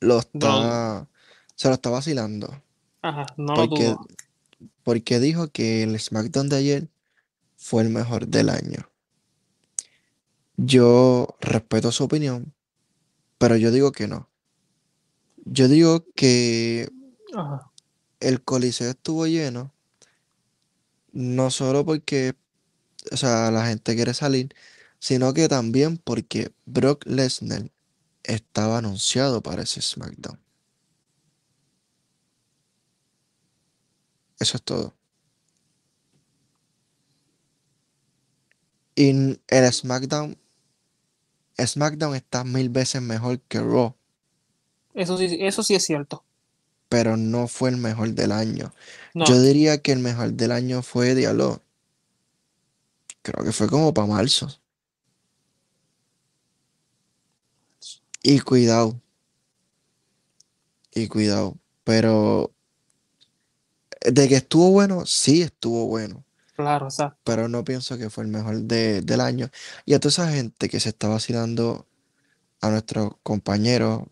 lo 0.00 0.18
está, 0.18 1.06
se 1.54 1.68
lo 1.68 1.74
está 1.74 1.90
vacilando. 1.90 2.62
Ajá, 3.02 3.26
no 3.36 3.54
lo 3.54 3.68
Porque, 3.68 3.94
porque 4.82 5.20
dijo 5.20 5.48
que 5.48 5.82
el 5.82 5.98
SmackDown 5.98 6.48
de 6.48 6.56
ayer 6.56 6.88
fue 7.56 7.82
el 7.82 7.90
mejor 7.90 8.26
del 8.26 8.48
año. 8.48 8.88
Yo 10.56 11.36
respeto 11.40 11.90
su 11.92 12.04
opinión, 12.04 12.52
pero 13.38 13.56
yo 13.56 13.70
digo 13.70 13.92
que 13.92 14.06
no. 14.08 14.28
Yo 15.44 15.68
digo 15.68 16.04
que 16.14 16.90
Ajá. 17.34 17.70
el 18.20 18.42
Coliseo 18.42 18.90
estuvo 18.90 19.26
lleno, 19.26 19.72
no 21.12 21.50
solo 21.50 21.84
porque, 21.84 22.34
o 23.10 23.16
sea, 23.16 23.50
la 23.50 23.66
gente 23.66 23.94
quiere 23.94 24.14
salir, 24.14 24.54
sino 24.98 25.32
que 25.32 25.48
también 25.48 25.96
porque 25.96 26.52
Brock 26.66 27.06
Lesnar 27.06 27.70
estaba 28.22 28.78
anunciado 28.78 29.42
para 29.42 29.62
ese 29.62 29.80
SmackDown. 29.80 30.38
Eso 34.40 34.56
es 34.56 34.62
todo. 34.64 34.94
Y 38.94 39.10
el 39.48 39.72
SmackDown, 39.72 40.36
SmackDown 41.64 42.14
está 42.16 42.44
mil 42.44 42.68
veces 42.68 43.00
mejor 43.00 43.40
que 43.40 43.60
Raw, 43.60 43.94
Eso 44.94 45.16
sí, 45.16 45.38
eso 45.40 45.62
sí 45.62 45.74
es 45.74 45.84
cierto. 45.84 46.24
pero 46.88 47.16
no 47.16 47.46
fue 47.48 47.70
el 47.70 47.76
mejor 47.76 48.10
del 48.14 48.32
año. 48.32 48.74
No, 49.14 49.24
Yo 49.26 49.40
diría 49.40 49.80
que 49.80 49.92
el 49.92 50.00
mejor 50.00 50.32
del 50.32 50.52
año 50.52 50.82
fue 50.82 51.14
Diallo. 51.14 51.62
Creo 53.22 53.44
que 53.44 53.52
fue 53.52 53.68
como 53.68 53.94
para 53.94 54.08
marzo. 54.08 54.48
Y 58.22 58.40
cuidado. 58.40 59.00
Y 60.92 61.06
cuidado. 61.08 61.56
Pero 61.84 62.52
de 64.00 64.28
que 64.28 64.36
estuvo 64.36 64.70
bueno, 64.70 65.06
sí 65.06 65.42
estuvo 65.42 65.86
bueno. 65.86 66.24
claro, 66.54 66.86
exacto. 66.86 67.18
Pero 67.24 67.48
no 67.48 67.64
pienso 67.64 67.98
que 67.98 68.10
fue 68.10 68.24
el 68.24 68.30
mejor 68.30 68.62
de- 68.62 69.02
del 69.02 69.20
año. 69.20 69.50
Y 69.86 69.94
a 69.94 70.00
toda 70.00 70.10
esa 70.10 70.30
gente 70.32 70.68
que 70.68 70.80
se 70.80 70.90
está 70.90 71.08
vacilando 71.08 71.86
a 72.62 72.70
nuestros 72.70 73.12
compañeros 73.22 74.04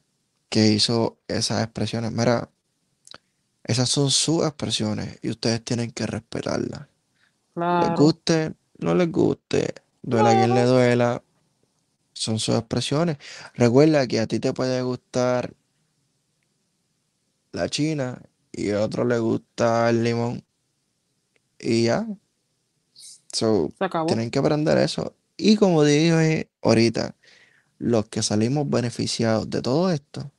que 0.51 0.68
hizo 0.68 1.18
esas 1.29 1.62
expresiones. 1.64 2.12
Mira, 2.12 2.51
esas 3.64 3.88
son 3.88 4.11
sus 4.11 4.44
expresiones 4.44 5.18
y 5.22 5.31
ustedes 5.31 5.62
tienen 5.64 5.90
que 5.92 6.07
respetarlas. 6.07 6.88
Les 7.77 7.90
Claro. 7.90 7.94
guste, 7.94 8.55
no 8.81 8.94
les 8.94 9.11
guste, 9.12 9.74
duela 10.03 10.31
a 10.31 10.35
quien 10.35 10.55
le 10.55 10.64
duela, 10.64 11.22
son 12.14 12.38
sus 12.40 12.57
expresiones. 12.57 13.18
Recuerda 13.55 14.07
que 14.09 14.20
a 14.20 14.27
ti 14.27 14.40
te 14.40 14.53
puede 14.55 14.83
gustar 14.83 15.55
la 17.53 17.68
china 17.68 18.20
y 18.58 18.70
a 18.70 18.82
otro 18.82 19.04
le 19.04 19.18
gusta 19.18 19.88
el 19.90 20.02
limón 20.02 20.44
y 21.58 21.84
ya. 21.84 22.06
So, 23.32 23.72
tienen 24.06 24.30
que 24.30 24.38
aprender 24.38 24.78
eso. 24.78 25.14
Y 25.36 25.56
como 25.56 25.84
dije 25.84 26.50
ahorita, 26.62 27.14
los 27.78 28.08
que 28.08 28.22
salimos 28.22 28.68
beneficiados 28.68 29.48
de 29.48 29.62
todo 29.62 29.92
esto 29.92 30.32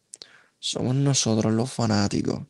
somos 0.59 0.95
nosotros 0.95 1.53
los 1.53 1.71
fanáticos. 1.71 2.41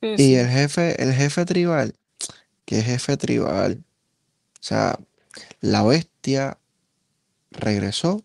Que 0.00 0.16
Y 0.18 0.34
el 0.34 0.48
jefe, 0.48 1.00
el 1.00 1.12
jefe 1.12 1.44
tribal, 1.44 1.94
que 2.64 2.80
es 2.80 2.84
jefe 2.84 3.16
tribal. 3.16 3.84
O 4.54 4.62
sea, 4.62 4.98
la 5.60 5.84
bestia 5.84 6.58
regresó 7.50 8.24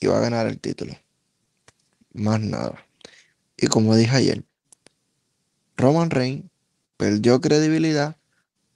y 0.00 0.06
va 0.06 0.18
a 0.18 0.20
ganar 0.20 0.46
el 0.46 0.58
título. 0.58 0.94
Más 2.14 2.40
nada. 2.40 2.87
Y 3.58 3.66
como 3.66 3.96
dije 3.96 4.16
ayer, 4.16 4.44
Roman 5.76 6.10
Reigns 6.10 6.44
perdió 6.96 7.40
credibilidad 7.40 8.16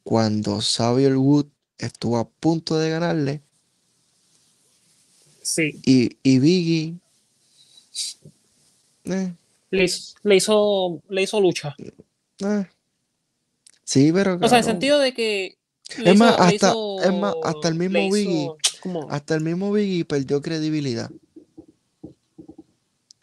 cuando 0.05 0.61
Xavier 0.61 1.16
Wood 1.16 1.47
estuvo 1.79 2.18
a 2.18 2.29
punto 2.29 2.77
de 2.79 2.90
ganarle 2.90 3.40
Sí. 5.42 5.81
y, 5.85 6.16
y 6.23 6.38
Biggie 6.38 6.95
eh, 9.05 9.35
Le 9.71 9.85
hizo, 9.85 10.14
le 10.23 10.37
hizo, 10.37 11.03
le 11.09 11.23
hizo 11.23 11.40
lucha. 11.40 11.75
eh. 11.79 12.66
Sí, 13.85 14.12
pero 14.12 14.35
O 14.37 14.49
sea, 14.49 14.59
en 14.59 14.64
el 14.64 14.64
sentido 14.64 14.99
de 15.01 15.12
que. 15.12 15.57
le 15.99 16.11
Es 16.12 16.18
más, 16.18 16.53
hizo- 16.53 17.01
hasta- 17.01 17.09
es 17.09 17.21
más, 17.21 17.35
hasta 17.45 17.68
el 17.68 17.75
mismo 17.75 18.11
Biggie. 18.11 18.49
como- 18.81 19.11
hasta 19.11 19.35
el 19.35 19.40
mismo 19.42 19.73
Biggie 19.73 20.05
perdió 20.05 20.40
credibilidad. 20.40 21.11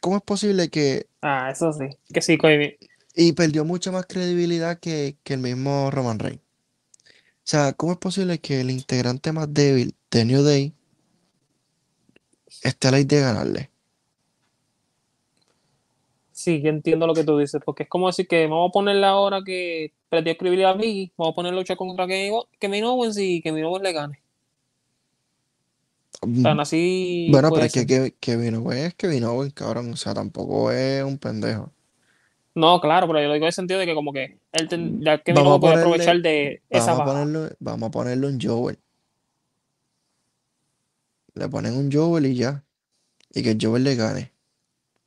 ¿Cómo 0.02 0.18
es 0.18 0.24
posible 0.24 0.70
que 0.70 1.08
Ah, 1.22 1.50
eso 1.52 1.74
sí. 1.74 1.86
Que 2.14 2.22
sí, 2.22 2.38
Kobe. 2.38 2.78
Y 3.16 3.34
perdió 3.34 3.66
mucha 3.66 3.92
más 3.92 4.06
credibilidad 4.06 4.80
que, 4.80 5.18
que 5.24 5.34
el 5.34 5.40
mismo 5.42 5.92
Roman 5.92 6.20
Reigns. 6.20 6.42
O 6.42 7.52
sea, 7.52 7.74
¿cómo 7.74 7.94
es 7.94 7.98
posible 7.98 8.40
que 8.40 8.62
el 8.62 8.70
integrante 8.70 9.32
más 9.32 9.54
débil 9.54 9.96
de 10.12 10.26
New 10.26 10.44
Day 10.44 10.74
esté 12.64 12.88
a 12.88 12.92
la 12.92 13.00
idea 13.00 13.20
de 13.20 13.26
ganarle? 13.26 13.70
Sí, 16.32 16.62
yo 16.62 16.70
entiendo 16.70 17.06
lo 17.06 17.14
que 17.14 17.26
tú 17.26 17.38
dices, 17.38 17.62
porque 17.66 17.84
es 17.84 17.90
como 17.90 18.08
decir 18.08 18.28
que 18.28 18.48
vamos 18.48 18.70
a 18.70 18.72
ponerle 18.72 19.06
ahora 19.06 19.42
que 19.46 19.92
pretendí 20.08 20.32
escribirle 20.32 20.66
a 20.66 20.74
mí, 20.76 21.12
vamos 21.18 21.34
a 21.34 21.36
poner 21.36 21.54
lucha 21.54 21.76
contra 21.76 22.08
Kevin 22.08 22.84
Owens 22.86 23.18
y 23.18 23.42
que 23.42 23.50
Kevin 23.50 23.66
Owens 23.66 23.84
le 23.84 23.94
gane. 23.94 24.20
O 26.21 26.27
sea, 26.41 26.51
así. 26.53 27.27
Mm, 27.29 27.32
Bueno, 27.32 27.47
pero 27.47 27.55
puede 27.55 27.65
es 27.67 27.73
que 27.73 27.79
ser. 27.82 27.88
Ke- 27.88 28.15
Kevin 28.19 28.55
Owens 28.55 28.82
es 28.88 28.93
Kevin 28.95 29.23
Owens, 29.23 29.53
cabrón. 29.53 29.93
O 29.93 29.95
sea, 29.95 30.13
tampoco 30.13 30.71
es 30.71 31.03
un 31.03 31.17
pendejo. 31.17 31.71
No, 32.55 32.82
claro, 32.82 33.08
pero 33.08 33.21
yo 33.21 33.27
lo 33.27 33.34
digo 33.36 33.45
en 33.45 33.47
el 33.47 33.53
sentido 33.53 33.79
de 33.79 33.86
que 33.86 33.93
como 33.95 34.12
que 34.12 34.38
él 34.51 34.67
ten- 34.67 35.01
ya 35.01 35.17
Kevin 35.19 35.36
Vamos 35.43 35.51
a 35.51 35.55
Owens 35.55 35.62
puede 35.62 35.73
ponerle- 35.75 35.82
aprovechar 35.82 36.21
de 36.21 36.62
esa 36.69 36.86
Vamos 36.88 36.99
a 37.01 37.03
baja. 37.05 37.12
ponerlo, 37.23 37.55
vamos 37.60 37.88
a 37.88 37.91
ponerlo 37.91 38.29
en 38.29 38.39
Joel. 38.41 38.79
Le 41.36 41.47
ponen 41.47 41.75
un 41.77 41.91
Joel 41.91 42.25
y 42.25 42.36
ya. 42.36 42.63
Y 43.34 43.43
que 43.43 43.51
el 43.51 43.58
Joel 43.62 43.84
le 43.84 43.95
gane. 43.95 44.32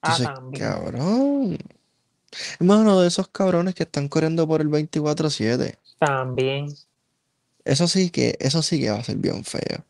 Ah, 0.01 0.14
Entonces, 0.16 0.35
también. 0.35 0.64
cabrón. 0.64 1.59
Hermano, 2.59 3.01
de 3.01 3.09
esos 3.09 3.29
cabrones 3.29 3.75
que 3.75 3.83
están 3.83 4.09
corriendo 4.09 4.46
por 4.48 4.61
el 4.62 4.68
24-7. 4.68 5.77
También. 5.98 6.72
Eso 7.64 7.87
sí 7.87 8.11
que, 8.11 8.37
eso 8.40 8.62
sí 8.62 8.81
que 8.81 8.90
va 8.90 8.96
a 8.98 9.05
ser 9.05 9.16
bien 9.16 9.44
feo. 9.44 9.85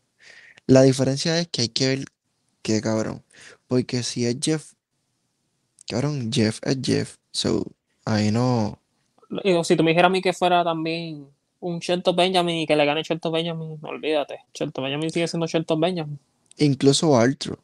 La 0.67 0.81
diferencia 0.83 1.39
es 1.39 1.47
que 1.47 1.63
hay 1.63 1.69
que 1.69 1.87
ver 1.87 2.05
qué 2.61 2.81
cabrón. 2.81 3.23
Porque 3.67 4.03
si 4.03 4.25
es 4.25 4.37
Jeff, 4.41 4.73
cabrón, 5.87 6.31
Jeff 6.31 6.59
es 6.63 6.77
Jeff. 6.81 7.17
So, 7.31 7.65
ahí 8.05 8.31
no. 8.31 8.79
Si 9.63 9.75
tú 9.75 9.83
me 9.83 9.91
dijeras 9.91 10.09
a 10.09 10.11
mí 10.11 10.21
que 10.21 10.33
fuera 10.33 10.63
también 10.63 11.27
un 11.59 11.79
Shelton 11.79 12.15
Benjamin 12.15 12.57
y 12.57 12.67
que 12.67 12.75
le 12.75 12.85
gane 12.85 13.03
Shelton 13.03 13.31
Benjamin, 13.31 13.79
no 13.81 13.89
olvídate. 13.89 14.39
Shelton 14.53 14.83
Benjamin 14.83 15.09
sigue 15.09 15.27
siendo 15.27 15.47
Shelton 15.47 15.79
Benjamin. 15.79 16.19
Incluso 16.57 17.17
Artru. 17.17 17.57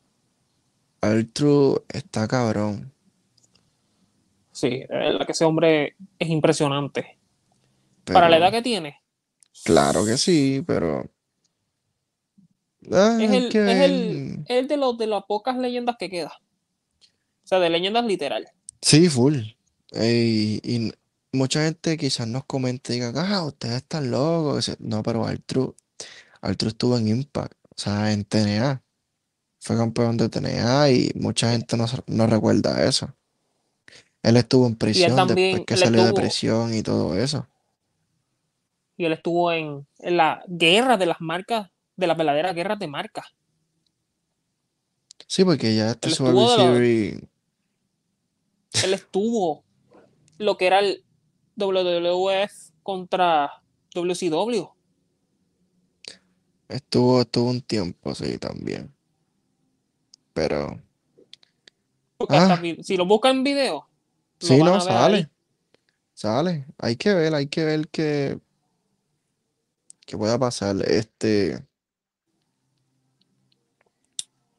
Artru 1.02 1.84
está 1.90 2.28
cabrón. 2.28 2.92
Sí, 4.52 4.82
es 4.82 4.90
verdad 4.90 5.26
que 5.26 5.32
ese 5.32 5.46
hombre 5.46 5.96
es 6.18 6.30
impresionante. 6.30 7.18
Para 8.04 8.28
la 8.28 8.38
edad 8.38 8.52
que 8.52 8.64
tiene, 8.64 9.00
Claro 9.64 10.06
que 10.06 10.18
sí, 10.18 10.64
pero. 10.66 11.10
Ah, 12.92 13.18
es 13.22 13.32
el, 13.32 13.50
que 13.50 13.60
es 13.72 13.78
el, 13.82 14.40
es 14.48 14.68
de, 14.68 14.78
los, 14.78 14.98
de 14.98 15.08
las 15.08 15.24
pocas 15.26 15.58
leyendas 15.58 15.98
que 16.00 16.10
queda. 16.10 16.32
O 17.44 17.48
sea, 17.50 17.60
de 17.60 17.70
leyendas 17.70 18.06
literal. 18.06 18.48
Sí, 18.82 19.10
full. 19.10 19.38
Ey, 19.92 20.60
y 20.64 20.92
mucha 21.32 21.64
gente 21.66 21.98
quizás 21.98 22.28
nos 22.28 22.46
comente 22.46 22.94
y 22.94 23.00
diga, 23.00 23.12
ah, 23.16 23.44
ustedes 23.44 23.78
están 23.78 24.12
locos. 24.12 24.58
que 24.58 24.72
se-". 24.74 24.78
No, 24.80 25.04
pero 25.04 25.26
Artru, 25.26 25.76
Artru 26.42 26.70
estuvo 26.70 26.98
en 26.98 27.08
Impact, 27.08 27.54
o 27.70 27.74
sea, 27.76 28.12
en 28.14 28.24
TNA. 28.24 28.82
Fue 29.60 29.76
campeón 29.76 30.16
de 30.16 30.30
TNA 30.30 30.90
y 30.92 31.12
mucha 31.16 31.52
gente 31.52 31.76
no, 31.76 31.86
no 32.08 32.28
recuerda 32.28 32.86
eso. 32.86 33.14
Él 34.24 34.38
estuvo 34.38 34.68
en 34.68 34.76
prisión 34.76 35.16
también- 35.16 35.58
después 35.58 35.66
que 35.80 35.86
salió 35.86 36.06
de 36.06 36.14
prisión 36.14 36.74
y 36.74 36.82
todo 36.82 37.18
eso. 37.18 37.46
Y 38.96 39.06
él 39.06 39.14
estuvo 39.14 39.52
en, 39.52 39.86
en 40.00 40.18
la 40.18 40.44
guerra 40.48 40.98
de 40.98 41.06
las 41.06 41.22
marcas, 41.22 41.70
de 42.00 42.08
las 42.08 42.18
verdaderas 42.18 42.56
guerras 42.56 42.80
de 42.80 42.88
marcas. 42.88 43.26
Sí, 45.28 45.44
porque 45.44 45.76
ya 45.76 45.92
este 45.92 46.10
Survivor 46.10 46.56
Series, 46.60 47.22
Él 48.84 48.94
estuvo 48.94 49.64
lo 50.38 50.58
que 50.58 50.68
era 50.68 50.80
el 50.80 51.04
WWF 51.56 52.72
contra 52.84 53.62
WCW. 53.94 54.68
estuvo, 56.70 57.22
estuvo 57.22 57.50
un 57.50 57.62
tiempo, 57.62 58.14
sí, 58.16 58.38
también. 58.38 58.94
Pero, 60.34 60.80
Ah. 62.30 62.62
si 62.82 62.98
lo 62.98 63.06
buscan 63.06 63.38
en 63.38 63.44
video, 63.44 63.88
sí, 64.40 64.58
no, 64.58 64.80
sale. 64.82 65.18
ahí. 65.18 65.28
Sale. 66.14 66.66
Hay 66.78 66.96
que 66.96 67.14
ver, 67.14 67.34
hay 67.34 67.48
que 67.48 67.64
ver 67.64 67.88
qué, 67.88 68.40
qué 70.06 70.18
pueda 70.18 70.38
pasar. 70.38 70.76
Este. 70.86 71.66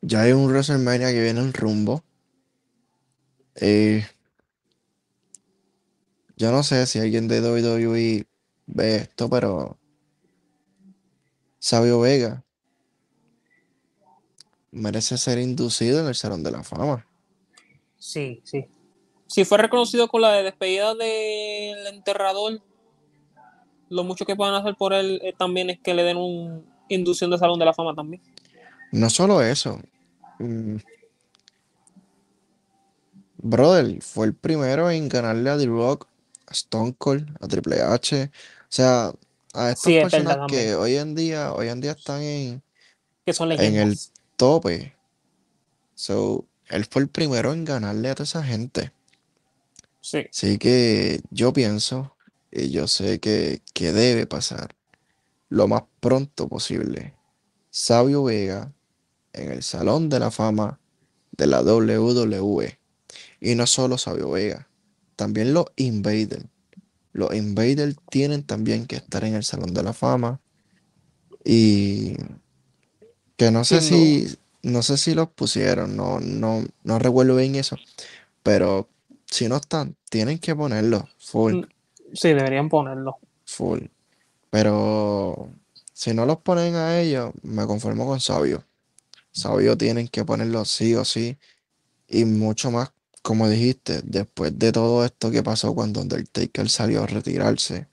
Ya 0.02 0.22
hay 0.22 0.32
un 0.32 0.46
WrestleMania 0.46 1.10
que 1.10 1.22
viene 1.22 1.40
en 1.40 1.52
rumbo. 1.52 2.02
Eh, 3.56 4.06
yo 6.36 6.50
no 6.50 6.62
sé 6.62 6.86
si 6.86 6.98
alguien 6.98 7.28
de 7.28 7.40
WWE 7.40 8.26
ve 8.66 8.96
esto, 8.96 9.28
pero 9.28 9.76
Sabio 11.58 12.00
Vega 12.00 12.42
merece 14.70 15.18
ser 15.18 15.38
inducido 15.38 16.00
en 16.00 16.06
el 16.06 16.14
Salón 16.14 16.42
de 16.42 16.50
la 16.50 16.62
Fama. 16.62 17.06
Sí, 17.98 18.40
sí. 18.44 18.66
Si 19.26 19.44
fue 19.44 19.58
reconocido 19.58 20.08
con 20.08 20.22
la 20.22 20.32
de 20.32 20.44
despedida 20.44 20.94
del 20.94 21.86
enterrador, 21.88 22.62
lo 23.90 24.04
mucho 24.04 24.24
que 24.24 24.36
puedan 24.36 24.54
hacer 24.54 24.76
por 24.76 24.92
él 24.92 25.20
eh, 25.22 25.34
también 25.36 25.70
es 25.70 25.78
que 25.78 25.94
le 25.94 26.04
den 26.04 26.16
un 26.16 26.64
inducción 26.88 27.30
de 27.30 27.38
Salón 27.38 27.58
de 27.58 27.64
la 27.64 27.74
Fama 27.74 27.94
también. 27.94 28.22
No 28.92 29.10
solo 29.10 29.42
eso. 29.42 29.80
mm, 30.38 30.76
Brother, 33.38 34.02
fue 34.02 34.26
el 34.26 34.34
primero 34.36 34.90
en 34.90 35.08
ganarle 35.08 35.50
a 35.50 35.58
The 35.58 35.66
Rock, 35.66 36.08
a 36.46 36.52
Stone 36.52 36.94
Cold, 36.98 37.36
a 37.40 37.48
Triple 37.48 37.80
H. 37.82 38.24
O 38.24 38.66
sea, 38.68 39.12
a 39.54 39.70
estas 39.70 39.94
Sí, 39.94 39.94
personas 39.94 40.38
que 40.46 40.74
hoy 40.74 40.96
en 40.96 41.14
día, 41.14 41.52
hoy 41.54 41.68
en 41.68 41.80
día 41.80 41.92
están 41.92 42.22
en 42.22 42.62
Que 43.24 43.32
son 43.32 43.48
En 43.56 43.76
leyendas. 43.76 44.12
tope. 44.36 44.94
So, 45.94 46.48
él 46.68 46.84
fue 46.86 47.02
el 47.02 47.08
primero 47.10 47.52
en 47.52 47.64
ganarle 47.64 48.10
a 48.10 48.14
toda 48.16 48.24
esa 48.24 48.42
gente. 48.42 48.92
Sí. 50.00 50.30
Así 50.32 50.58
que 50.58 51.22
yo 51.30 51.52
pienso, 51.52 52.16
y 52.50 52.70
yo 52.70 52.86
sé 52.88 53.20
que, 53.20 53.62
que 53.74 53.92
debe 53.92 54.26
pasar 54.26 54.76
lo 55.48 55.68
más 55.68 55.84
pronto 56.00 56.48
posible. 56.48 57.14
Sabio 57.70 58.24
Vega 58.24 58.74
en 59.32 59.52
el 59.52 59.62
Salón 59.62 60.08
de 60.08 60.18
la 60.18 60.30
Fama 60.30 60.78
de 61.32 61.46
la 61.46 61.62
WWE. 61.62 62.78
Y 63.40 63.54
no 63.54 63.66
solo 63.66 63.98
Sabio 63.98 64.30
Vega, 64.30 64.68
también 65.16 65.54
los 65.54 65.66
Invaders. 65.76 66.44
Los 67.12 67.34
Invaders 67.34 67.96
tienen 68.10 68.44
también 68.44 68.86
que 68.86 68.96
estar 68.96 69.24
en 69.24 69.34
el 69.34 69.44
Salón 69.44 69.74
de 69.74 69.82
la 69.82 69.92
Fama. 69.92 70.40
Y 71.44 72.16
que 73.36 73.50
no 73.50 73.64
sé 73.64 73.80
si, 73.80 74.36
no 74.62 74.82
sé 74.82 74.98
si 74.98 75.14
los 75.14 75.28
pusieron, 75.28 75.96
no, 75.96 76.20
no, 76.20 76.62
no 76.84 76.98
recuerdo 76.98 77.36
bien 77.36 77.54
eso. 77.54 77.76
Pero 78.42 78.88
si 79.26 79.48
no 79.48 79.56
están, 79.56 79.96
tienen 80.10 80.38
que 80.38 80.54
ponerlos 80.54 81.04
full. 81.18 81.64
Sí, 82.12 82.28
deberían 82.28 82.68
ponerlo. 82.68 83.18
Full. 83.46 83.80
Pero 84.50 85.50
si 85.92 86.12
no 86.12 86.26
los 86.26 86.38
ponen 86.38 86.74
a 86.74 87.00
ellos, 87.00 87.32
me 87.42 87.66
conformo 87.66 88.06
con 88.06 88.20
Sabio. 88.20 88.64
Sabio 89.40 89.76
tienen 89.78 90.08
que 90.08 90.24
ponerlo 90.24 90.64
sí 90.64 90.94
o 90.94 91.04
sí. 91.04 91.38
Y 92.08 92.24
mucho 92.26 92.70
más, 92.70 92.92
como 93.22 93.48
dijiste, 93.48 94.02
después 94.04 94.58
de 94.58 94.72
todo 94.72 95.04
esto 95.04 95.30
que 95.30 95.42
pasó 95.42 95.74
cuando 95.74 96.00
Undertaker 96.02 96.68
salió 96.70 97.04
a 97.04 97.06
retirarse. 97.06 97.88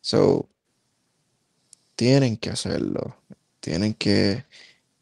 So, 0.00 0.48
tienen 1.96 2.36
que 2.36 2.50
hacerlo. 2.50 3.16
Tienen 3.60 3.94
que, 3.94 4.44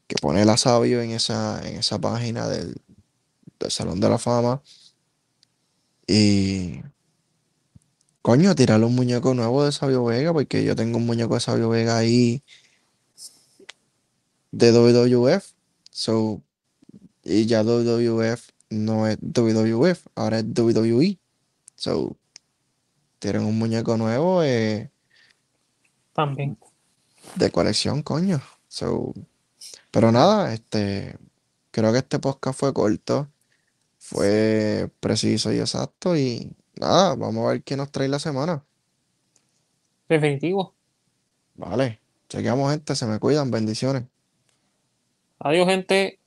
que 0.06 0.16
poner 0.22 0.48
a 0.50 0.56
Sabio 0.56 1.02
en 1.02 1.12
esa, 1.12 1.66
en 1.68 1.76
esa 1.78 1.98
página 2.00 2.48
del, 2.48 2.76
del 3.60 3.70
Salón 3.70 4.00
de 4.00 4.10
la 4.10 4.18
Fama. 4.18 4.62
Y 6.06 6.82
Coño, 8.22 8.54
tirarle 8.54 8.86
un 8.86 8.94
muñeco 8.94 9.34
nuevo 9.34 9.64
de 9.64 9.72
Sabio 9.72 10.04
Vega, 10.04 10.32
porque 10.32 10.62
yo 10.62 10.76
tengo 10.76 10.98
un 10.98 11.06
muñeco 11.06 11.34
de 11.34 11.40
Sabio 11.40 11.70
Vega 11.70 11.96
ahí 11.96 12.42
de 14.52 14.72
WWF. 14.72 15.52
So, 15.90 16.42
y 17.24 17.46
ya 17.46 17.62
WWF 17.62 18.50
no 18.70 19.06
es 19.06 19.18
WWF, 19.20 20.06
ahora 20.14 20.38
es 20.38 20.44
WWE. 20.46 21.18
So, 21.74 22.16
tienen 23.18 23.44
un 23.44 23.58
muñeco 23.58 23.96
nuevo 23.96 24.42
eh, 24.42 24.90
También. 26.12 26.58
de 27.36 27.50
colección, 27.50 28.02
coño. 28.02 28.40
So, 28.68 29.12
pero 29.90 30.12
nada, 30.12 30.54
este, 30.54 31.16
creo 31.70 31.92
que 31.92 31.98
este 31.98 32.18
podcast 32.18 32.58
fue 32.58 32.72
corto, 32.72 33.28
fue 33.98 34.90
preciso 35.00 35.52
y 35.52 35.58
exacto. 35.58 36.16
Y 36.16 36.56
nada, 36.76 37.14
vamos 37.16 37.46
a 37.46 37.52
ver 37.52 37.62
qué 37.62 37.76
nos 37.76 37.90
trae 37.90 38.08
la 38.08 38.18
semana. 38.18 38.64
Definitivo. 40.08 40.74
Vale, 41.54 42.00
chequeamos 42.28 42.70
gente, 42.70 42.94
se 42.96 43.06
me 43.06 43.18
cuidan, 43.18 43.50
bendiciones. 43.50 44.04
Adiós, 45.40 45.66
gente. 45.66 46.19